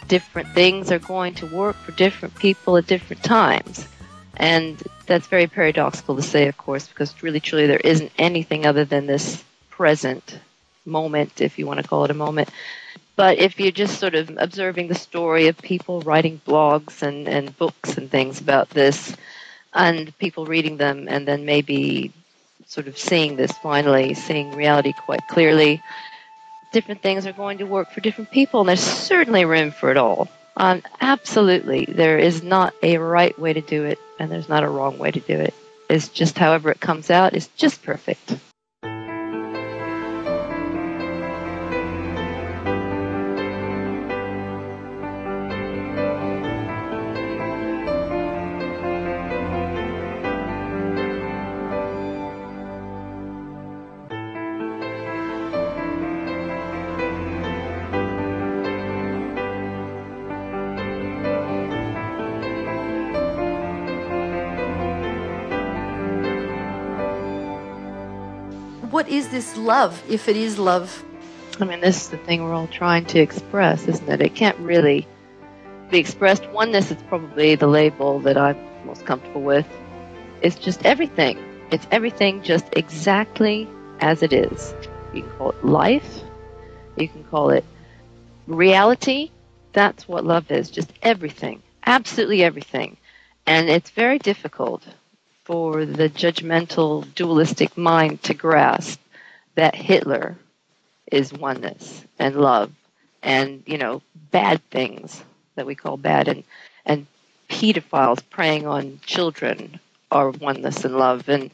different 0.07 0.49
things 0.49 0.91
are 0.91 0.99
going 0.99 1.33
to 1.35 1.45
work 1.47 1.75
for 1.77 1.91
different 1.93 2.35
people 2.35 2.77
at 2.77 2.87
different 2.87 3.23
times. 3.23 3.87
And 4.35 4.81
that's 5.05 5.27
very 5.27 5.47
paradoxical 5.47 6.15
to 6.15 6.21
say, 6.21 6.47
of 6.47 6.57
course, 6.57 6.87
because 6.87 7.21
really, 7.21 7.39
truly, 7.39 7.67
there 7.67 7.77
isn't 7.77 8.11
anything 8.17 8.65
other 8.65 8.85
than 8.85 9.05
this 9.05 9.43
present 9.69 10.39
moment, 10.85 11.41
if 11.41 11.57
you 11.59 11.65
want 11.65 11.81
to 11.81 11.87
call 11.87 12.05
it 12.05 12.11
a 12.11 12.15
moment. 12.15 12.49
But 13.15 13.37
if 13.37 13.59
you're 13.59 13.71
just 13.71 13.99
sort 13.99 14.15
of 14.15 14.31
observing 14.37 14.87
the 14.87 14.95
story 14.95 15.47
of 15.47 15.57
people 15.57 16.01
writing 16.01 16.41
blogs 16.47 17.03
and, 17.03 17.27
and 17.27 17.55
books 17.57 17.97
and 17.97 18.09
things 18.09 18.41
about 18.41 18.69
this, 18.71 19.15
and 19.73 20.17
people 20.17 20.45
reading 20.45 20.77
them, 20.77 21.07
and 21.09 21.27
then 21.27 21.45
maybe 21.45 22.11
sort 22.67 22.87
of 22.87 22.97
seeing 22.97 23.35
this 23.35 23.51
finally, 23.51 24.13
seeing 24.13 24.55
reality 24.55 24.93
quite 24.93 25.27
clearly, 25.27 25.81
different 26.71 27.01
things 27.01 27.25
are 27.27 27.33
going 27.33 27.59
to 27.59 27.65
work 27.65 27.91
for 27.91 28.01
different 28.01 28.31
people, 28.31 28.61
and 28.61 28.69
there's 28.69 28.81
certainly 28.81 29.45
room 29.45 29.71
for 29.71 29.91
it 29.91 29.97
all. 29.97 30.27
Um, 30.55 30.83
absolutely, 31.01 31.85
there 31.85 32.19
is 32.19 32.43
not 32.43 32.73
a 32.83 32.97
right 32.97 33.37
way 33.39 33.53
to 33.53 33.61
do 33.61 33.83
it, 33.85 33.99
and 34.19 34.31
there's 34.31 34.49
not 34.49 34.63
a 34.63 34.69
wrong 34.69 34.97
way 34.97 35.11
to 35.11 35.19
do 35.19 35.39
it. 35.39 35.53
It's 35.89 36.09
just 36.09 36.37
however 36.37 36.71
it 36.71 36.79
comes 36.79 37.09
out 37.09 37.33
is 37.33 37.47
just 37.55 37.83
perfect. 37.83 38.35
Is 69.13 69.29
this 69.29 69.55
love, 69.55 70.01
if 70.09 70.27
it 70.27 70.35
is 70.35 70.57
love? 70.57 71.03
I 71.59 71.65
mean, 71.65 71.81
this 71.81 72.01
is 72.01 72.09
the 72.09 72.17
thing 72.17 72.43
we're 72.43 72.53
all 72.53 72.67
trying 72.67 73.05
to 73.05 73.19
express, 73.19 73.87
isn't 73.87 74.09
it? 74.09 74.21
It 74.21 74.33
can't 74.33 74.57
really 74.57 75.07
be 75.91 75.99
expressed. 75.99 76.49
Oneness 76.49 76.89
is 76.89 77.01
probably 77.03 77.53
the 77.53 77.67
label 77.67 78.19
that 78.21 78.37
I'm 78.37 78.57
most 78.85 79.05
comfortable 79.05 79.41
with. 79.41 79.67
It's 80.41 80.55
just 80.55 80.83
everything. 80.83 81.37
It's 81.71 81.85
everything 81.91 82.41
just 82.41 82.65
exactly 82.73 83.67
as 83.99 84.23
it 84.23 84.33
is. 84.33 84.73
You 85.13 85.21
can 85.21 85.31
call 85.37 85.51
it 85.51 85.63
life. 85.63 86.21
You 86.97 87.07
can 87.07 87.23
call 87.25 87.51
it 87.51 87.65
reality. 88.47 89.29
That's 89.73 90.07
what 90.07 90.25
love 90.25 90.49
is. 90.49 90.71
Just 90.71 90.91
everything. 91.03 91.61
Absolutely 91.85 92.43
everything. 92.43 92.97
And 93.45 93.69
it's 93.69 93.91
very 93.91 94.17
difficult 94.17 94.83
for 95.43 95.85
the 95.85 96.09
judgmental, 96.09 97.13
dualistic 97.13 97.77
mind 97.77 98.23
to 98.23 98.33
grasp 98.33 98.99
that 99.55 99.75
Hitler 99.75 100.37
is 101.11 101.33
oneness 101.33 102.03
and 102.19 102.35
love 102.35 102.71
and, 103.21 103.63
you 103.65 103.77
know, 103.77 104.01
bad 104.31 104.61
things 104.69 105.23
that 105.55 105.65
we 105.65 105.75
call 105.75 105.97
bad 105.97 106.27
and, 106.27 106.43
and 106.85 107.05
pedophiles 107.49 108.21
preying 108.29 108.65
on 108.65 108.99
children 109.05 109.79
are 110.11 110.31
oneness 110.31 110.85
and 110.85 110.97
love. 110.97 111.29
And, 111.29 111.51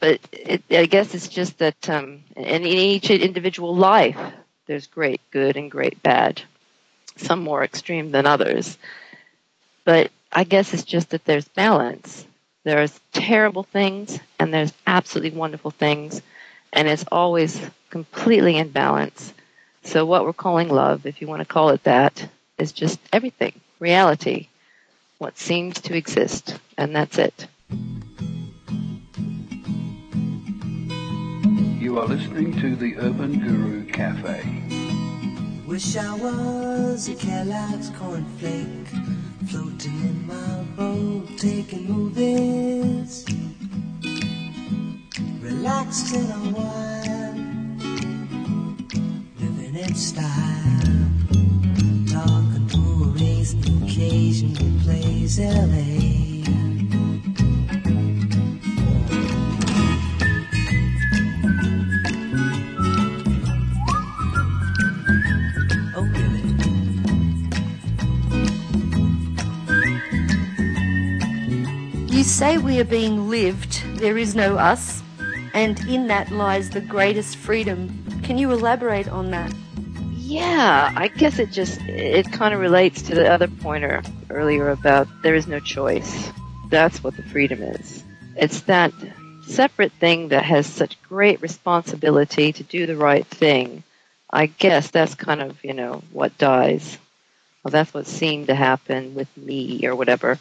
but 0.00 0.20
it, 0.32 0.62
I 0.70 0.86
guess 0.86 1.14
it's 1.14 1.28
just 1.28 1.58
that 1.58 1.88
um, 1.90 2.22
in 2.36 2.64
each 2.64 3.10
individual 3.10 3.74
life, 3.74 4.18
there's 4.66 4.86
great 4.86 5.20
good 5.30 5.56
and 5.56 5.70
great 5.70 6.02
bad, 6.02 6.42
some 7.16 7.42
more 7.42 7.62
extreme 7.62 8.10
than 8.10 8.26
others. 8.26 8.78
But 9.84 10.10
I 10.32 10.44
guess 10.44 10.74
it's 10.74 10.82
just 10.82 11.10
that 11.10 11.24
there's 11.24 11.46
balance 11.48 12.26
there's 12.66 12.98
terrible 13.12 13.62
things 13.62 14.18
and 14.40 14.52
there's 14.52 14.72
absolutely 14.88 15.38
wonderful 15.38 15.70
things, 15.70 16.20
and 16.72 16.88
it's 16.88 17.04
always 17.10 17.60
completely 17.90 18.56
in 18.56 18.70
balance. 18.70 19.32
So, 19.82 20.04
what 20.04 20.24
we're 20.24 20.32
calling 20.32 20.68
love, 20.68 21.06
if 21.06 21.20
you 21.20 21.26
want 21.26 21.40
to 21.40 21.46
call 21.46 21.70
it 21.70 21.84
that, 21.84 22.28
is 22.58 22.72
just 22.72 22.98
everything 23.12 23.60
reality, 23.78 24.48
what 25.18 25.38
seems 25.38 25.80
to 25.82 25.96
exist, 25.96 26.58
and 26.76 26.94
that's 26.94 27.18
it. 27.18 27.46
You 31.80 31.98
are 31.98 32.06
listening 32.06 32.58
to 32.60 32.76
the 32.76 32.96
Urban 32.98 33.38
Guru 33.40 33.86
Cafe. 33.86 34.66
Wish 35.66 35.96
I 35.96 36.14
was 36.14 37.08
a 37.08 37.14
Kellogg's 37.14 37.90
cornflake 37.90 38.88
floating 39.48 40.00
in 40.00 40.26
my 40.26 40.62
boat, 40.76 41.38
taking 41.38 41.86
movies, 41.90 43.24
relaxed 45.66 46.14
in 46.14 46.30
a 46.30 46.50
while, 46.54 47.34
living 49.40 49.74
in 49.74 49.94
style, 49.96 51.10
talking 52.06 52.66
to 52.68 52.78
a 53.02 53.08
racing 53.18 53.82
occasionally 53.82 54.70
plays 54.84 55.40
LA. 55.40 55.96
Oh, 65.96 66.06
you 72.06 72.22
say 72.22 72.56
we 72.58 72.78
are 72.78 72.84
being 72.84 73.28
lived, 73.28 73.82
there 73.96 74.16
is 74.16 74.36
no 74.36 74.56
us, 74.58 75.02
and 75.56 75.80
in 75.88 76.08
that 76.08 76.30
lies 76.30 76.68
the 76.68 76.82
greatest 76.82 77.36
freedom. 77.36 77.88
Can 78.22 78.36
you 78.36 78.52
elaborate 78.52 79.08
on 79.08 79.30
that? 79.30 79.50
Yeah, 80.12 80.92
I 80.94 81.08
guess 81.08 81.38
it 81.38 81.50
just 81.50 81.80
it 81.80 82.30
kind 82.30 82.52
of 82.52 82.60
relates 82.60 83.00
to 83.02 83.14
the 83.14 83.32
other 83.32 83.48
pointer 83.48 84.02
earlier 84.28 84.68
about 84.68 85.08
there 85.22 85.34
is 85.34 85.46
no 85.46 85.58
choice. 85.58 86.30
That's 86.68 87.02
what 87.02 87.16
the 87.16 87.22
freedom 87.22 87.62
is. 87.62 88.04
It's 88.36 88.60
that 88.62 88.92
separate 89.46 89.92
thing 89.92 90.28
that 90.28 90.44
has 90.44 90.66
such 90.66 91.00
great 91.04 91.40
responsibility 91.40 92.52
to 92.52 92.62
do 92.62 92.84
the 92.84 92.96
right 92.96 93.26
thing. 93.26 93.82
I 94.30 94.46
guess 94.46 94.90
that's 94.90 95.14
kind 95.14 95.40
of, 95.40 95.64
you 95.64 95.72
know, 95.72 96.02
what 96.12 96.36
dies. 96.36 96.98
Well, 97.64 97.70
that's 97.70 97.94
what 97.94 98.06
seemed 98.06 98.48
to 98.48 98.54
happen 98.54 99.14
with 99.14 99.34
me 99.38 99.86
or 99.86 99.96
whatever. 99.96 100.38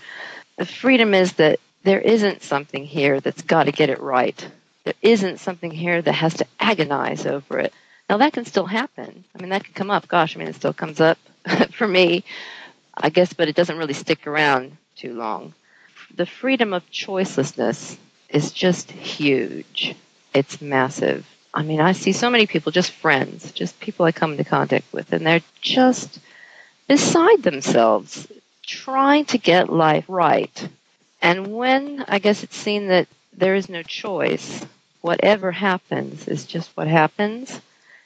The 0.58 0.66
freedom 0.66 1.14
is 1.14 1.34
that 1.34 1.62
there 1.84 2.02
isn't 2.02 2.44
something 2.44 2.84
here 2.84 3.22
that's 3.22 3.44
got 3.44 3.64
to 3.64 3.72
get 3.72 3.90
it 3.90 4.02
right. 4.02 4.46
There 4.86 4.94
isn't 5.02 5.40
something 5.40 5.72
here 5.72 6.02
that 6.02 6.14
has 6.14 6.36
to 6.36 6.48
agonize 6.60 7.26
over 7.26 7.60
it. 7.60 7.74
Now 8.10 8.18
that 8.18 8.34
can 8.34 8.46
still 8.46 8.66
happen. 8.66 9.26
I 9.36 9.42
mean, 9.42 9.50
that 9.50 9.64
can 9.66 9.74
come 9.74 9.92
up. 9.92 10.08
Gosh, 10.08 10.36
I 10.36 10.40
mean, 10.40 10.48
it 10.48 10.56
still 10.56 10.74
comes 10.74 11.02
up 11.02 11.18
for 11.72 11.88
me, 11.88 12.24
I 12.96 13.10
guess, 13.10 13.34
but 13.34 13.50
it 13.50 13.56
doesn't 13.56 13.78
really 13.78 13.94
stick 13.94 14.28
around 14.28 14.78
too 14.96 15.14
long. 15.14 15.54
The 16.16 16.26
freedom 16.26 16.74
of 16.74 16.90
choicelessness 16.92 17.98
is 18.30 18.52
just 18.52 18.92
huge. 18.92 19.96
It's 20.34 20.62
massive. 20.62 21.28
I 21.54 21.64
mean, 21.64 21.82
I 21.82 21.94
see 21.94 22.14
so 22.14 22.30
many 22.30 22.48
people, 22.48 22.72
just 22.72 22.92
friends, 22.92 23.52
just 23.52 23.80
people 23.80 24.06
I 24.06 24.12
come 24.12 24.32
into 24.32 24.44
contact 24.44 24.92
with, 24.94 25.12
and 25.14 25.26
they're 25.26 25.42
just 25.62 26.20
beside 26.88 27.44
themselves, 27.44 28.28
trying 28.64 29.26
to 29.26 29.38
get 29.38 29.70
life 29.70 30.06
right 30.08 30.70
and 31.26 31.48
when 31.48 32.06
I 32.08 32.20
guess 32.20 32.44
it's 32.44 32.56
seen 32.56 32.90
that 32.90 33.08
there 33.34 33.56
is 33.56 33.68
no 33.68 33.82
choice, 33.82 34.64
whatever 35.06 35.52
happens 35.52 36.28
is 36.28 36.46
just 36.46 36.76
what 36.76 36.88
happens, 36.88 37.62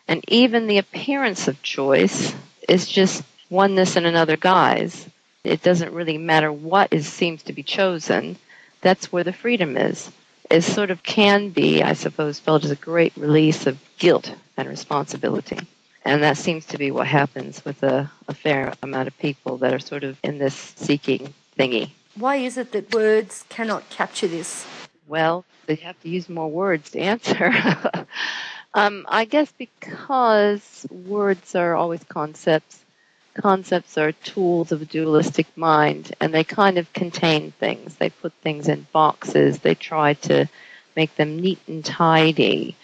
And 0.10 0.26
even 0.28 0.66
the 0.66 0.80
appearance 0.80 1.48
of 1.48 1.62
choice 1.62 2.34
is 2.68 2.88
just 2.88 3.24
oneness 3.50 3.96
in 3.96 4.06
another 4.06 4.36
guise. 4.36 5.08
It 5.44 5.62
doesn't 5.62 5.94
really 5.94 6.18
matter 6.18 6.52
what 6.52 6.92
is 6.92 7.08
seems 7.08 7.44
to 7.44 7.54
be 7.54 7.64
chosen. 7.64 8.38
That's 8.82 9.12
where 9.14 9.24
the 9.24 9.32
freedom 9.32 9.78
is. 9.78 10.12
It 10.50 10.64
sort 10.64 10.90
of 10.90 11.04
can 11.04 11.50
be, 11.52 11.84
I 11.84 11.94
suppose, 11.94 12.40
felt 12.40 12.66
as 12.66 12.72
a 12.72 12.76
great 12.76 13.14
release 13.16 13.68
of 13.68 13.78
guilt 14.00 14.34
and 14.58 14.68
responsibility. 14.68 15.60
And 16.04 16.24
that 16.24 16.38
seems 16.38 16.66
to 16.66 16.78
be 16.80 16.90
what 16.90 17.06
happens 17.06 17.64
with 17.64 17.84
a, 17.84 18.12
a 18.28 18.34
fair 18.34 18.74
amount 18.82 19.08
of 19.08 19.18
people 19.20 19.58
that 19.60 19.74
are 19.74 19.80
sort 19.80 20.04
of 20.04 20.18
in 20.24 20.40
this 20.40 20.56
seeking 20.76 21.34
thingy. 21.58 21.92
Why 22.16 22.38
is 22.38 22.58
it 22.58 22.72
that 22.72 22.94
words 22.94 23.46
cannot 23.48 23.90
capture 23.92 24.28
this? 24.28 24.66
Well, 25.10 25.44
they 25.66 25.74
have 25.76 26.00
to 26.02 26.10
use 26.10 26.30
more 26.30 26.52
words 26.52 26.92
to 26.92 27.00
answer. 27.00 27.52
um, 28.76 29.08
I 29.10 29.26
guess 29.26 29.52
because 29.58 30.86
words 30.92 31.56
are 31.56 31.76
always 31.76 32.04
concepts. 32.04 32.80
Concepts 33.34 33.98
are 33.98 34.12
tools 34.12 34.72
of 34.72 34.84
a 34.84 34.86
dualistic 34.86 35.48
mind, 35.58 36.14
and 36.22 36.32
they 36.32 36.44
kind 36.44 36.78
of 36.78 36.94
contain 36.94 37.52
things. 37.54 37.96
They 37.96 38.12
put 38.12 38.34
things 38.34 38.68
in 38.68 38.86
boxes. 38.94 39.58
They 39.58 39.74
try 39.74 40.14
to 40.30 40.48
make 40.96 41.16
them 41.16 41.40
neat 41.40 41.60
and 41.68 41.84
tidy, 41.84 42.76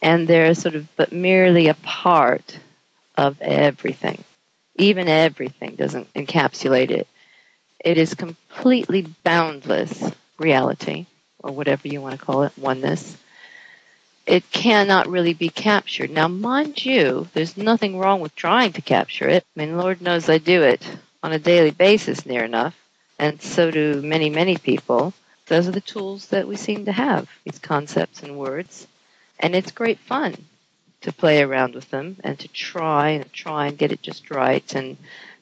and 0.00 0.28
they're 0.28 0.54
sort 0.54 0.76
of 0.76 0.86
but 0.96 1.10
merely 1.10 1.66
a 1.66 1.74
part 1.74 2.60
of 3.16 3.40
everything. 3.40 4.22
Even 4.76 5.08
everything 5.08 5.74
doesn't 5.74 6.14
encapsulate 6.14 6.92
it. 6.92 7.08
It 7.84 7.98
is 7.98 8.14
completely 8.14 9.08
boundless 9.24 10.12
reality, 10.38 11.06
or 11.42 11.52
whatever 11.52 11.88
you 11.88 12.00
want 12.00 12.18
to 12.18 12.24
call 12.24 12.42
it, 12.44 12.52
oneness. 12.56 13.16
It 14.26 14.50
cannot 14.52 15.08
really 15.08 15.34
be 15.34 15.48
captured. 15.48 16.10
Now, 16.10 16.28
mind 16.28 16.84
you, 16.84 17.28
there's 17.34 17.56
nothing 17.56 17.98
wrong 17.98 18.20
with 18.20 18.34
trying 18.36 18.72
to 18.74 18.82
capture 18.82 19.28
it. 19.28 19.44
I 19.56 19.60
mean, 19.60 19.76
Lord 19.76 20.00
knows 20.00 20.28
I 20.28 20.38
do 20.38 20.62
it 20.62 20.86
on 21.22 21.32
a 21.32 21.38
daily 21.38 21.72
basis 21.72 22.24
near 22.24 22.44
enough, 22.44 22.76
and 23.18 23.42
so 23.42 23.70
do 23.70 24.00
many, 24.02 24.30
many 24.30 24.56
people. 24.56 25.12
Those 25.46 25.68
are 25.68 25.72
the 25.72 25.80
tools 25.80 26.28
that 26.28 26.46
we 26.46 26.56
seem 26.56 26.84
to 26.84 26.92
have, 26.92 27.28
these 27.44 27.58
concepts 27.58 28.22
and 28.22 28.38
words. 28.38 28.86
And 29.40 29.54
it's 29.56 29.72
great 29.72 29.98
fun 29.98 30.36
to 31.02 31.12
play 31.12 31.42
around 31.42 31.74
with 31.74 31.90
them 31.90 32.16
and 32.22 32.38
to 32.38 32.48
try 32.48 33.10
and 33.10 33.32
try 33.32 33.66
and 33.66 33.78
get 33.78 33.92
it 33.92 34.02
just 34.02 34.30
right 34.30 34.74
and 34.74 34.96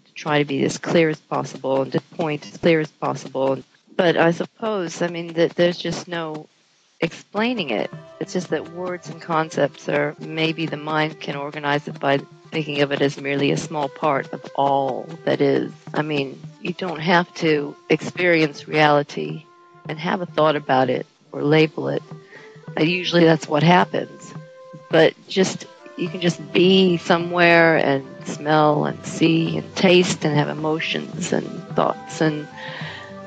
to 0.06 0.12
try 0.14 0.38
to 0.38 0.44
be 0.44 0.64
as 0.64 0.78
clear 0.78 1.10
as 1.10 1.20
possible 1.20 1.82
and 1.82 1.92
to 1.92 2.00
point 2.00 2.46
as 2.46 2.56
clear 2.56 2.80
as 2.80 2.90
possible. 2.90 3.62
But 4.00 4.16
I 4.16 4.30
suppose, 4.30 5.02
I 5.02 5.08
mean, 5.08 5.34
that 5.34 5.56
there's 5.56 5.76
just 5.76 6.08
no 6.08 6.48
explaining 7.00 7.68
it. 7.68 7.90
It's 8.18 8.32
just 8.32 8.48
that 8.48 8.72
words 8.72 9.10
and 9.10 9.20
concepts 9.20 9.90
are 9.90 10.16
maybe 10.18 10.64
the 10.64 10.78
mind 10.78 11.20
can 11.20 11.36
organize 11.36 11.86
it 11.86 12.00
by 12.00 12.20
thinking 12.50 12.80
of 12.80 12.92
it 12.92 13.02
as 13.02 13.20
merely 13.20 13.50
a 13.50 13.58
small 13.58 13.90
part 13.90 14.32
of 14.32 14.42
all 14.54 15.06
that 15.26 15.42
is. 15.42 15.70
I 15.92 16.00
mean, 16.00 16.40
you 16.62 16.72
don't 16.72 17.00
have 17.00 17.30
to 17.44 17.76
experience 17.90 18.66
reality 18.66 19.44
and 19.86 19.98
have 19.98 20.22
a 20.22 20.26
thought 20.26 20.56
about 20.56 20.88
it 20.88 21.04
or 21.30 21.42
label 21.42 21.90
it. 21.90 22.02
Uh, 22.78 22.84
usually 22.84 23.24
that's 23.24 23.48
what 23.48 23.62
happens. 23.62 24.32
But 24.88 25.12
just 25.28 25.66
you 25.98 26.08
can 26.08 26.22
just 26.22 26.54
be 26.54 26.96
somewhere 26.96 27.76
and 27.76 28.06
smell 28.26 28.86
and 28.86 29.04
see 29.04 29.58
and 29.58 29.76
taste 29.76 30.24
and 30.24 30.34
have 30.34 30.48
emotions 30.48 31.34
and 31.34 31.46
thoughts 31.74 32.22
and 32.22 32.48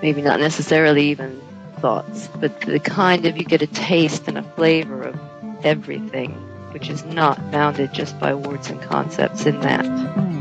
maybe 0.03 0.21
not 0.21 0.37
necessarily 0.41 1.09
even 1.09 1.41
thoughts, 1.79 2.27
but 2.41 2.59
the 2.61 2.79
kind 2.79 3.25
of 3.25 3.37
you 3.37 3.43
get 3.45 3.61
a 3.61 3.67
taste 3.67 4.27
and 4.27 4.37
a 4.37 4.43
flavor 4.43 5.01
of 5.01 5.19
everything, 5.63 6.31
which 6.71 6.89
is 6.89 7.05
not 7.05 7.51
bounded 7.51 7.93
just 7.93 8.19
by 8.19 8.33
words 8.35 8.69
and 8.69 8.81
concepts 8.81 9.45
in 9.45 9.59
that. 9.61 10.32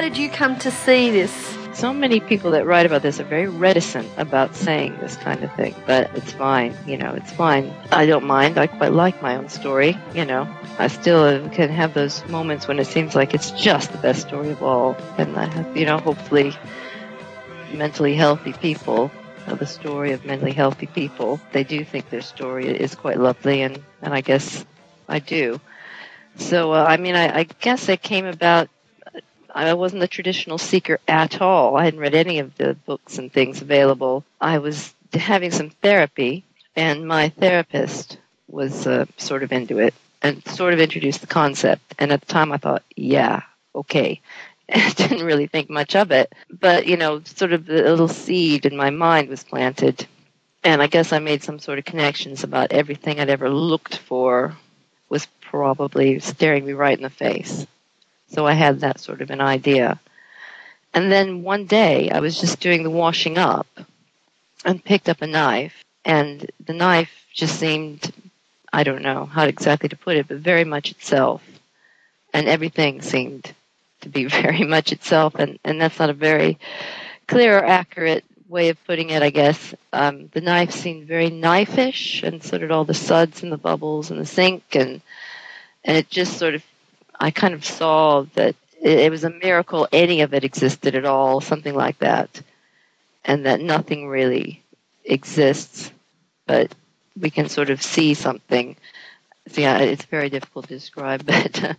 How 0.00 0.08
did 0.08 0.16
you 0.16 0.30
come 0.30 0.58
to 0.58 0.70
see 0.70 1.10
this? 1.10 1.30
So 1.74 1.92
many 1.92 2.20
people 2.20 2.52
that 2.52 2.64
write 2.64 2.86
about 2.86 3.02
this 3.02 3.20
are 3.20 3.24
very 3.24 3.48
reticent 3.48 4.08
about 4.16 4.56
saying 4.56 4.96
this 4.98 5.14
kind 5.16 5.44
of 5.44 5.54
thing, 5.56 5.74
but 5.86 6.10
it's 6.16 6.32
fine. 6.32 6.74
You 6.86 6.96
know, 6.96 7.12
it's 7.12 7.30
fine. 7.30 7.70
I 7.92 8.06
don't 8.06 8.24
mind. 8.24 8.56
I 8.56 8.66
quite 8.66 8.94
like 8.94 9.20
my 9.20 9.36
own 9.36 9.50
story. 9.50 9.98
You 10.14 10.24
know, 10.24 10.48
I 10.78 10.86
still 10.86 11.46
can 11.50 11.68
have 11.68 11.92
those 11.92 12.26
moments 12.28 12.66
when 12.66 12.78
it 12.78 12.86
seems 12.86 13.14
like 13.14 13.34
it's 13.34 13.50
just 13.50 13.92
the 13.92 13.98
best 13.98 14.26
story 14.26 14.48
of 14.48 14.62
all, 14.62 14.96
and 15.18 15.36
I 15.36 15.44
have, 15.44 15.76
you 15.76 15.84
know, 15.84 15.98
hopefully, 15.98 16.54
mentally 17.74 18.14
healthy 18.14 18.54
people. 18.54 19.10
uh, 19.48 19.54
The 19.54 19.66
story 19.66 20.12
of 20.12 20.24
mentally 20.24 20.52
healthy 20.52 20.86
people, 20.86 21.38
they 21.52 21.62
do 21.62 21.84
think 21.84 22.08
their 22.08 22.22
story 22.22 22.68
is 22.68 22.94
quite 22.94 23.18
lovely, 23.18 23.60
and, 23.60 23.78
and 24.00 24.14
I 24.14 24.22
guess 24.22 24.64
I 25.10 25.18
do. 25.18 25.60
So, 26.36 26.72
uh, 26.72 26.86
I 26.88 26.96
mean, 26.96 27.16
I, 27.16 27.40
I 27.40 27.42
guess 27.42 27.90
it 27.90 28.00
came 28.00 28.24
about 28.24 28.70
I 29.54 29.74
wasn't 29.74 30.02
a 30.02 30.08
traditional 30.08 30.58
seeker 30.58 30.98
at 31.08 31.40
all. 31.40 31.76
I 31.76 31.84
hadn't 31.84 32.00
read 32.00 32.14
any 32.14 32.38
of 32.38 32.56
the 32.56 32.74
books 32.74 33.18
and 33.18 33.32
things 33.32 33.62
available. 33.62 34.24
I 34.40 34.58
was 34.58 34.94
having 35.12 35.50
some 35.50 35.70
therapy, 35.70 36.44
and 36.76 37.06
my 37.06 37.30
therapist 37.30 38.18
was 38.48 38.86
uh, 38.86 39.06
sort 39.16 39.42
of 39.42 39.52
into 39.52 39.78
it 39.78 39.94
and 40.22 40.46
sort 40.46 40.74
of 40.74 40.80
introduced 40.80 41.20
the 41.20 41.26
concept. 41.26 41.94
And 41.98 42.12
at 42.12 42.20
the 42.20 42.26
time, 42.26 42.52
I 42.52 42.58
thought, 42.58 42.82
yeah, 42.96 43.42
okay. 43.74 44.20
I 44.74 44.90
didn't 44.90 45.24
really 45.24 45.46
think 45.46 45.68
much 45.68 45.96
of 45.96 46.10
it, 46.12 46.32
but 46.48 46.86
you 46.86 46.96
know, 46.96 47.22
sort 47.24 47.52
of 47.52 47.66
the 47.66 47.82
little 47.82 48.08
seed 48.08 48.66
in 48.66 48.76
my 48.76 48.90
mind 48.90 49.28
was 49.28 49.42
planted, 49.42 50.06
and 50.62 50.80
I 50.80 50.86
guess 50.86 51.12
I 51.12 51.18
made 51.18 51.42
some 51.42 51.58
sort 51.58 51.78
of 51.80 51.84
connections 51.84 52.44
about 52.44 52.72
everything 52.72 53.18
I'd 53.18 53.30
ever 53.30 53.50
looked 53.50 53.96
for 53.96 54.56
was 55.08 55.26
probably 55.40 56.20
staring 56.20 56.64
me 56.64 56.72
right 56.72 56.96
in 56.96 57.02
the 57.02 57.10
face. 57.10 57.66
So 58.30 58.46
I 58.46 58.52
had 58.52 58.80
that 58.80 59.00
sort 59.00 59.22
of 59.22 59.30
an 59.30 59.40
idea. 59.40 60.00
And 60.94 61.10
then 61.10 61.42
one 61.42 61.66
day 61.66 62.10
I 62.10 62.20
was 62.20 62.40
just 62.40 62.60
doing 62.60 62.82
the 62.82 62.90
washing 62.90 63.38
up 63.38 63.66
and 64.64 64.84
picked 64.84 65.08
up 65.08 65.22
a 65.22 65.26
knife, 65.26 65.84
and 66.04 66.50
the 66.64 66.72
knife 66.72 67.26
just 67.32 67.58
seemed, 67.58 68.12
I 68.72 68.82
don't 68.84 69.02
know 69.02 69.24
how 69.24 69.44
exactly 69.44 69.88
to 69.88 69.96
put 69.96 70.16
it, 70.16 70.28
but 70.28 70.38
very 70.38 70.64
much 70.64 70.90
itself. 70.90 71.42
And 72.32 72.48
everything 72.48 73.02
seemed 73.02 73.52
to 74.02 74.08
be 74.08 74.24
very 74.26 74.64
much 74.64 74.92
itself, 74.92 75.34
and, 75.36 75.58
and 75.64 75.80
that's 75.80 75.98
not 75.98 76.10
a 76.10 76.14
very 76.14 76.58
clear 77.26 77.58
or 77.58 77.64
accurate 77.64 78.24
way 78.48 78.68
of 78.68 78.84
putting 78.84 79.10
it, 79.10 79.22
I 79.22 79.30
guess. 79.30 79.74
Um, 79.92 80.28
the 80.32 80.40
knife 80.40 80.72
seemed 80.72 81.06
very 81.06 81.30
knife-ish, 81.30 82.22
and 82.22 82.42
so 82.42 82.58
did 82.58 82.72
all 82.72 82.84
the 82.84 82.94
suds 82.94 83.42
and 83.42 83.52
the 83.52 83.56
bubbles 83.56 84.10
and 84.10 84.20
the 84.20 84.26
sink, 84.26 84.62
and 84.74 85.00
and 85.84 85.96
it 85.96 86.10
just 86.10 86.36
sort 86.36 86.54
of 86.54 86.62
I 87.20 87.32
kind 87.32 87.54
of 87.54 87.66
saw 87.66 88.22
that 88.34 88.56
it, 88.82 89.12
was 89.12 89.24
a 89.24 89.30
miracle 89.30 89.88
any 89.92 90.22
of 90.22 90.34
it 90.34 90.44
existed 90.44 90.96
at 90.96 91.06
all, 91.06 91.42
something 91.42 91.74
like 91.74 91.98
that, 92.00 92.42
and 93.24 93.46
that 93.46 93.60
nothing 93.60 94.08
really 94.08 94.62
exists, 95.04 95.92
but 96.46 96.74
we 97.20 97.30
can 97.30 97.48
sort 97.48 97.70
of 97.70 97.82
see 97.82 98.14
something. 98.14 98.76
See, 99.48 99.66
I- 99.66 99.82
it's 99.82 100.06
very 100.06 100.30
difficult 100.30 100.68
to 100.68 100.74
describe, 100.74 101.26
but 101.26 101.76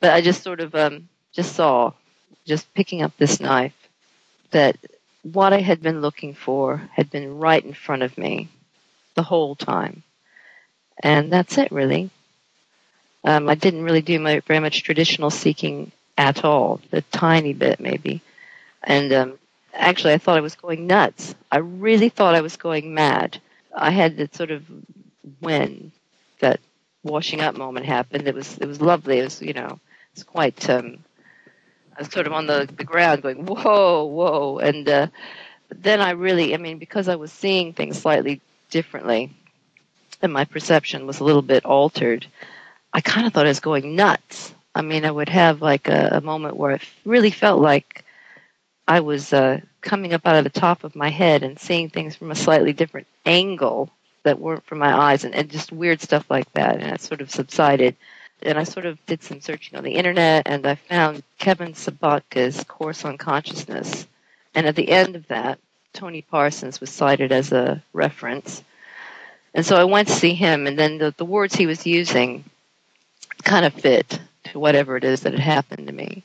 but 0.00 0.12
I 0.12 0.20
just 0.20 0.42
sort 0.42 0.60
of 0.60 0.74
um, 0.74 1.08
just 1.32 1.54
saw, 1.56 1.92
just 2.46 2.72
picking 2.74 3.02
up 3.02 3.16
this 3.18 3.40
knife, 3.40 3.74
that 4.52 4.76
what 5.22 5.52
I 5.54 5.60
had 5.60 5.82
been 5.82 6.02
looking 6.02 6.34
for 6.34 6.78
had 6.94 7.10
been 7.10 7.38
right 7.38 7.64
in 7.64 7.74
front 7.74 8.02
of 8.02 8.18
me 8.18 8.48
the 9.14 9.22
whole 9.24 9.56
time, 9.56 10.02
and 11.02 11.32
that's 11.32 11.58
it 11.58 11.72
really. 11.72 12.10
Um, 13.24 13.48
I 13.48 13.54
didn't 13.54 13.84
really 13.84 14.02
do 14.02 14.18
my, 14.18 14.40
very 14.40 14.60
much 14.60 14.82
traditional 14.82 15.30
seeking 15.30 15.92
at 16.18 16.44
all, 16.44 16.80
a 16.92 17.02
tiny 17.02 17.52
bit 17.52 17.80
maybe. 17.80 18.20
And 18.82 19.12
um, 19.12 19.38
actually, 19.72 20.14
I 20.14 20.18
thought 20.18 20.38
I 20.38 20.42
was 20.42 20.56
going 20.56 20.86
nuts. 20.86 21.34
I 21.50 21.58
really 21.58 22.08
thought 22.08 22.34
I 22.34 22.40
was 22.40 22.56
going 22.56 22.94
mad. 22.94 23.38
I 23.74 23.90
had 23.90 24.16
that 24.16 24.34
sort 24.34 24.50
of 24.50 24.64
when 25.40 25.92
that 26.40 26.60
washing 27.02 27.40
up 27.40 27.56
moment 27.56 27.86
happened. 27.86 28.26
It 28.26 28.34
was 28.34 28.58
it 28.58 28.66
was 28.66 28.80
lovely. 28.80 29.18
It 29.18 29.24
was 29.24 29.42
you 29.42 29.52
know 29.52 29.66
it 29.66 30.14
was 30.16 30.24
quite. 30.24 30.68
Um, 30.68 30.98
I 31.96 32.02
was 32.02 32.12
sort 32.12 32.26
of 32.26 32.32
on 32.32 32.46
the 32.46 32.68
the 32.76 32.84
ground 32.84 33.22
going 33.22 33.46
whoa 33.46 34.04
whoa, 34.04 34.58
and 34.58 34.88
uh, 34.88 35.06
then 35.70 36.00
I 36.00 36.10
really 36.10 36.54
I 36.54 36.58
mean 36.58 36.78
because 36.78 37.08
I 37.08 37.16
was 37.16 37.32
seeing 37.32 37.72
things 37.72 38.00
slightly 38.00 38.40
differently, 38.70 39.30
and 40.20 40.32
my 40.32 40.44
perception 40.44 41.06
was 41.06 41.20
a 41.20 41.24
little 41.24 41.42
bit 41.42 41.64
altered. 41.64 42.26
I 42.92 43.00
kind 43.00 43.26
of 43.26 43.32
thought 43.32 43.46
I 43.46 43.50
was 43.50 43.60
going 43.60 43.96
nuts. 43.96 44.54
I 44.74 44.82
mean, 44.82 45.04
I 45.04 45.10
would 45.10 45.28
have 45.28 45.62
like 45.62 45.88
a, 45.88 46.10
a 46.12 46.20
moment 46.20 46.56
where 46.56 46.72
it 46.72 46.82
really 47.04 47.30
felt 47.30 47.60
like 47.60 48.04
I 48.86 49.00
was 49.00 49.32
uh, 49.32 49.60
coming 49.80 50.12
up 50.12 50.26
out 50.26 50.36
of 50.36 50.44
the 50.44 50.60
top 50.60 50.84
of 50.84 50.96
my 50.96 51.08
head 51.08 51.42
and 51.42 51.58
seeing 51.58 51.88
things 51.88 52.16
from 52.16 52.30
a 52.30 52.36
slightly 52.36 52.72
different 52.72 53.06
angle 53.24 53.90
that 54.24 54.38
weren't 54.38 54.64
from 54.64 54.78
my 54.78 54.94
eyes 54.94 55.24
and, 55.24 55.34
and 55.34 55.50
just 55.50 55.72
weird 55.72 56.00
stuff 56.00 56.30
like 56.30 56.50
that. 56.52 56.80
And 56.80 56.92
it 56.92 57.00
sort 57.00 57.20
of 57.20 57.30
subsided. 57.30 57.96
And 58.42 58.58
I 58.58 58.64
sort 58.64 58.86
of 58.86 59.04
did 59.06 59.22
some 59.22 59.40
searching 59.40 59.78
on 59.78 59.84
the 59.84 59.94
internet 59.94 60.44
and 60.46 60.66
I 60.66 60.74
found 60.74 61.22
Kevin 61.38 61.74
Sobottka's 61.74 62.64
Course 62.64 63.04
on 63.04 63.18
Consciousness. 63.18 64.06
And 64.54 64.66
at 64.66 64.76
the 64.76 64.90
end 64.90 65.16
of 65.16 65.28
that, 65.28 65.58
Tony 65.92 66.22
Parsons 66.22 66.80
was 66.80 66.90
cited 66.90 67.32
as 67.32 67.52
a 67.52 67.82
reference. 67.92 68.62
And 69.54 69.64
so 69.64 69.76
I 69.76 69.84
went 69.84 70.08
to 70.08 70.14
see 70.14 70.32
him, 70.32 70.66
and 70.66 70.78
then 70.78 70.96
the, 70.96 71.14
the 71.16 71.26
words 71.26 71.54
he 71.54 71.66
was 71.66 71.86
using 71.86 72.44
kind 73.44 73.64
of 73.66 73.74
fit 73.74 74.20
to 74.44 74.58
whatever 74.58 74.96
it 74.96 75.04
is 75.04 75.20
that 75.20 75.32
had 75.32 75.40
happened 75.40 75.86
to 75.86 75.92
me. 75.92 76.22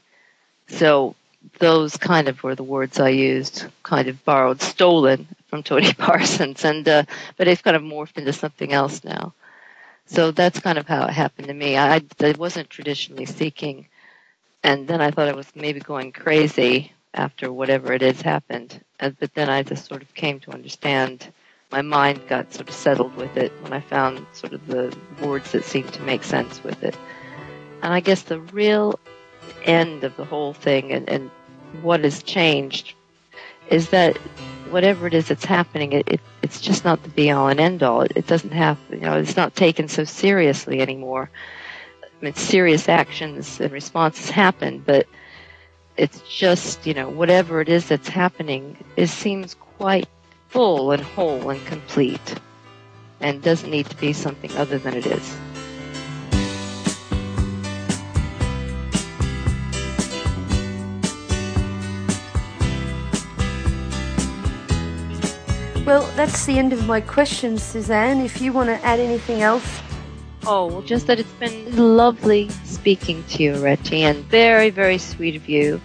So 0.67 1.15
those 1.59 1.97
kind 1.97 2.27
of 2.27 2.43
were 2.43 2.55
the 2.55 2.63
words 2.63 2.99
I 2.99 3.09
used, 3.09 3.65
kind 3.83 4.07
of 4.07 4.23
borrowed, 4.25 4.61
stolen 4.61 5.27
from 5.47 5.63
Tony 5.63 5.93
Parsons, 5.97 6.65
and 6.65 6.87
uh, 6.87 7.03
but 7.37 7.45
they've 7.45 7.63
kind 7.63 7.75
of 7.75 7.83
morphed 7.83 8.17
into 8.17 8.33
something 8.33 8.73
else 8.73 9.03
now. 9.03 9.33
So 10.07 10.31
that's 10.31 10.59
kind 10.59 10.77
of 10.77 10.87
how 10.87 11.05
it 11.05 11.13
happened 11.13 11.47
to 11.47 11.53
me. 11.53 11.77
I, 11.77 12.01
I 12.19 12.31
wasn't 12.37 12.69
traditionally 12.69 13.25
seeking, 13.25 13.87
and 14.63 14.87
then 14.87 15.01
I 15.01 15.11
thought 15.11 15.27
I 15.27 15.33
was 15.33 15.51
maybe 15.55 15.79
going 15.79 16.11
crazy 16.11 16.93
after 17.13 17.51
whatever 17.51 17.93
it 17.93 18.01
is 18.01 18.21
happened, 18.21 18.79
uh, 18.99 19.11
but 19.19 19.33
then 19.33 19.49
I 19.49 19.63
just 19.63 19.85
sort 19.85 20.01
of 20.01 20.13
came 20.13 20.39
to 20.41 20.51
understand. 20.51 21.27
My 21.71 21.81
mind 21.81 22.21
got 22.29 22.53
sort 22.53 22.69
of 22.69 22.75
settled 22.75 23.15
with 23.15 23.35
it 23.35 23.51
when 23.61 23.73
I 23.73 23.81
found 23.81 24.25
sort 24.31 24.53
of 24.53 24.65
the 24.67 24.95
words 25.21 25.51
that 25.51 25.65
seemed 25.65 25.91
to 25.93 26.01
make 26.01 26.23
sense 26.23 26.63
with 26.63 26.81
it. 26.83 26.95
And 27.81 27.93
I 27.93 27.99
guess 27.99 28.21
the 28.23 28.39
real 28.39 28.99
end 29.63 30.03
of 30.03 30.15
the 30.15 30.25
whole 30.25 30.53
thing 30.53 30.91
and, 30.91 31.09
and 31.09 31.29
what 31.81 32.03
has 32.03 32.23
changed 32.23 32.93
is 33.69 33.89
that 33.89 34.15
whatever 34.69 35.07
it 35.07 35.13
is 35.13 35.27
that's 35.27 35.45
happening, 35.45 35.91
it, 35.91 36.07
it 36.07 36.21
it's 36.41 36.61
just 36.61 36.85
not 36.85 37.03
the 37.03 37.09
be 37.09 37.31
all 37.31 37.49
and 37.49 37.59
end 37.59 37.83
all. 37.83 38.01
It, 38.01 38.13
it 38.15 38.27
doesn't 38.27 38.53
have, 38.53 38.77
you 38.89 38.99
know, 38.99 39.17
it's 39.17 39.35
not 39.35 39.55
taken 39.55 39.89
so 39.89 40.05
seriously 40.05 40.81
anymore. 40.81 41.29
I 42.03 42.25
mean, 42.25 42.33
serious 42.35 42.87
actions 42.87 43.59
and 43.59 43.71
responses 43.71 44.29
happen, 44.29 44.79
but 44.85 45.07
it's 45.97 46.21
just, 46.21 46.85
you 46.87 46.93
know, 46.93 47.09
whatever 47.09 47.59
it 47.59 47.69
is 47.69 47.89
that's 47.89 48.07
happening, 48.07 48.77
it 48.95 49.07
seems 49.07 49.55
quite 49.55 50.07
full 50.49 50.91
and 50.91 51.01
whole 51.01 51.49
and 51.49 51.63
complete 51.65 52.35
and 53.19 53.41
doesn't 53.41 53.69
need 53.69 53.87
to 53.87 53.97
be 53.97 54.13
something 54.13 54.51
other 54.57 54.77
than 54.77 54.93
it 54.93 55.05
is. 55.05 55.37
Well, 65.85 66.05
that's 66.17 66.45
the 66.45 66.59
end 66.59 66.73
of 66.73 66.85
my 66.85 66.99
questions, 66.99 67.63
Suzanne. 67.63 68.19
If 68.19 68.41
you 68.41 68.51
want 68.51 68.67
to 68.67 68.85
add 68.85 68.99
anything 68.99 69.41
else. 69.41 69.81
Oh, 70.45 70.65
well, 70.65 70.81
just 70.81 71.07
that 71.07 71.17
it's 71.17 71.31
been 71.33 71.95
lovely 71.95 72.49
speaking 72.65 73.23
to 73.29 73.43
you, 73.43 73.53
Areti, 73.53 73.99
and 73.99 74.23
very, 74.25 74.69
very 74.69 74.97
sweet 74.97 75.37
of 75.37 75.47
you 75.47 75.79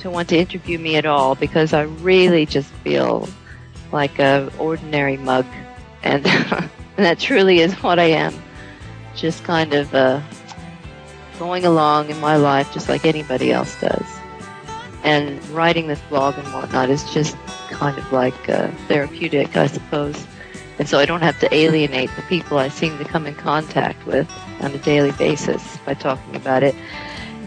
to 0.00 0.10
want 0.10 0.30
to 0.30 0.38
interview 0.38 0.78
me 0.78 0.96
at 0.96 1.04
all 1.04 1.34
because 1.34 1.74
I 1.74 1.82
really 1.82 2.46
just 2.46 2.70
feel 2.82 3.28
like 3.92 4.18
a 4.18 4.50
ordinary 4.58 5.16
mug, 5.16 5.46
and, 6.02 6.26
and 6.26 6.70
that 6.96 7.18
truly 7.18 7.60
is 7.60 7.74
what 7.82 7.98
I 7.98 8.04
am. 8.04 8.34
Just 9.14 9.44
kind 9.44 9.72
of 9.72 9.94
uh, 9.94 10.20
going 11.38 11.64
along 11.64 12.10
in 12.10 12.20
my 12.20 12.36
life 12.36 12.72
just 12.72 12.88
like 12.88 13.04
anybody 13.04 13.52
else 13.52 13.78
does. 13.80 14.06
And 15.04 15.46
writing 15.50 15.86
this 15.86 16.00
blog 16.08 16.36
and 16.36 16.46
whatnot 16.52 16.90
is 16.90 17.04
just 17.12 17.36
kind 17.70 17.96
of 17.96 18.12
like 18.12 18.48
uh, 18.48 18.68
therapeutic, 18.88 19.56
I 19.56 19.66
suppose. 19.66 20.26
And 20.78 20.88
so 20.88 20.98
I 20.98 21.06
don't 21.06 21.22
have 21.22 21.38
to 21.40 21.54
alienate 21.54 22.10
the 22.16 22.22
people 22.22 22.58
I 22.58 22.68
seem 22.68 22.98
to 22.98 23.04
come 23.04 23.26
in 23.26 23.34
contact 23.34 24.04
with 24.06 24.30
on 24.60 24.72
a 24.72 24.78
daily 24.78 25.12
basis 25.12 25.78
by 25.86 25.94
talking 25.94 26.36
about 26.36 26.62
it. 26.62 26.74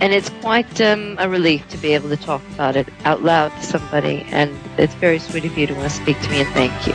And 0.02 0.14
it's 0.14 0.30
quite 0.42 0.80
um, 0.80 1.18
a 1.20 1.28
relief 1.28 1.68
to 1.70 1.78
be 1.78 1.94
able 1.94 2.10
to 2.10 2.18
talk 2.18 2.42
about 2.54 2.76
it 2.76 2.88
out 3.04 3.22
loud 3.22 3.50
to 3.50 3.64
somebody. 3.64 4.26
And 4.32 4.58
it's 4.78 4.94
very 4.96 5.20
sweet 5.20 5.46
of 5.46 5.58
you 5.58 5.68
to 5.68 5.74
want 5.74 5.92
to 5.92 5.96
speak 5.96 6.20
to 6.22 6.30
me, 6.30 6.42
and 6.42 6.50
thank 6.54 6.88
you. 6.88 6.94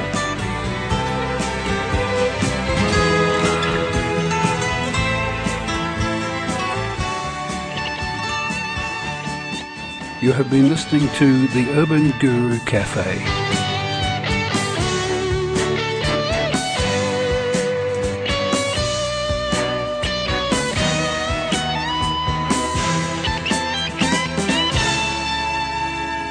You 10.25 10.33
have 10.33 10.49
been 10.49 10.71
listening 10.71 11.07
to 11.17 11.47
the 11.49 11.69
Urban 11.79 12.11
Guru 12.19 12.59
Cafe. 12.61 13.74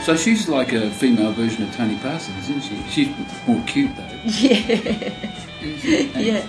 So 0.03 0.17
she's 0.17 0.49
like 0.49 0.73
a 0.73 0.91
female 0.91 1.31
version 1.31 1.63
of 1.63 1.73
Tony 1.73 1.97
Parsons, 1.99 2.49
isn't 2.49 2.61
she? 2.63 2.89
She's 2.89 3.47
more 3.47 3.63
cute 3.65 3.95
though. 3.95 4.09
Yeah. 5.63 6.19
yeah. 6.19 6.47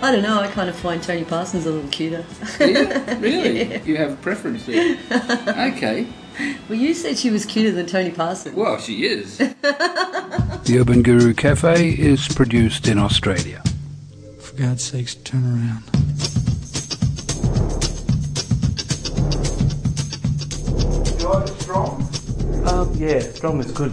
I 0.00 0.12
don't 0.12 0.22
know, 0.22 0.38
I 0.38 0.46
kind 0.46 0.70
of 0.70 0.76
find 0.76 1.02
Tony 1.02 1.24
Parsons 1.24 1.66
a 1.66 1.72
little 1.72 1.90
cuter. 1.90 2.24
Yeah? 2.60 3.14
Really? 3.20 3.64
Yeah. 3.64 3.82
You 3.84 3.96
have 3.96 4.12
a 4.12 4.16
preference 4.16 4.66
there? 4.66 4.96
Okay. 5.72 6.06
Well, 6.68 6.78
you 6.78 6.94
said 6.94 7.18
she 7.18 7.30
was 7.30 7.44
cuter 7.44 7.72
than 7.72 7.86
Tony 7.86 8.12
Parsons. 8.12 8.54
Well, 8.54 8.78
she 8.78 9.06
is. 9.06 9.38
The 10.64 10.78
Urban 10.78 11.02
Guru 11.02 11.34
Cafe 11.34 11.90
is 11.90 12.28
produced 12.28 12.86
in 12.86 12.98
Australia. 12.98 13.62
For 14.40 14.56
God's 14.56 14.84
sakes, 14.84 15.16
turn 15.16 15.44
around. 15.44 15.82
strong? 21.60 22.03
Um, 22.64 22.96
yeah, 22.96 23.20
strong 23.32 23.60
is 23.60 23.70
good. 23.72 23.92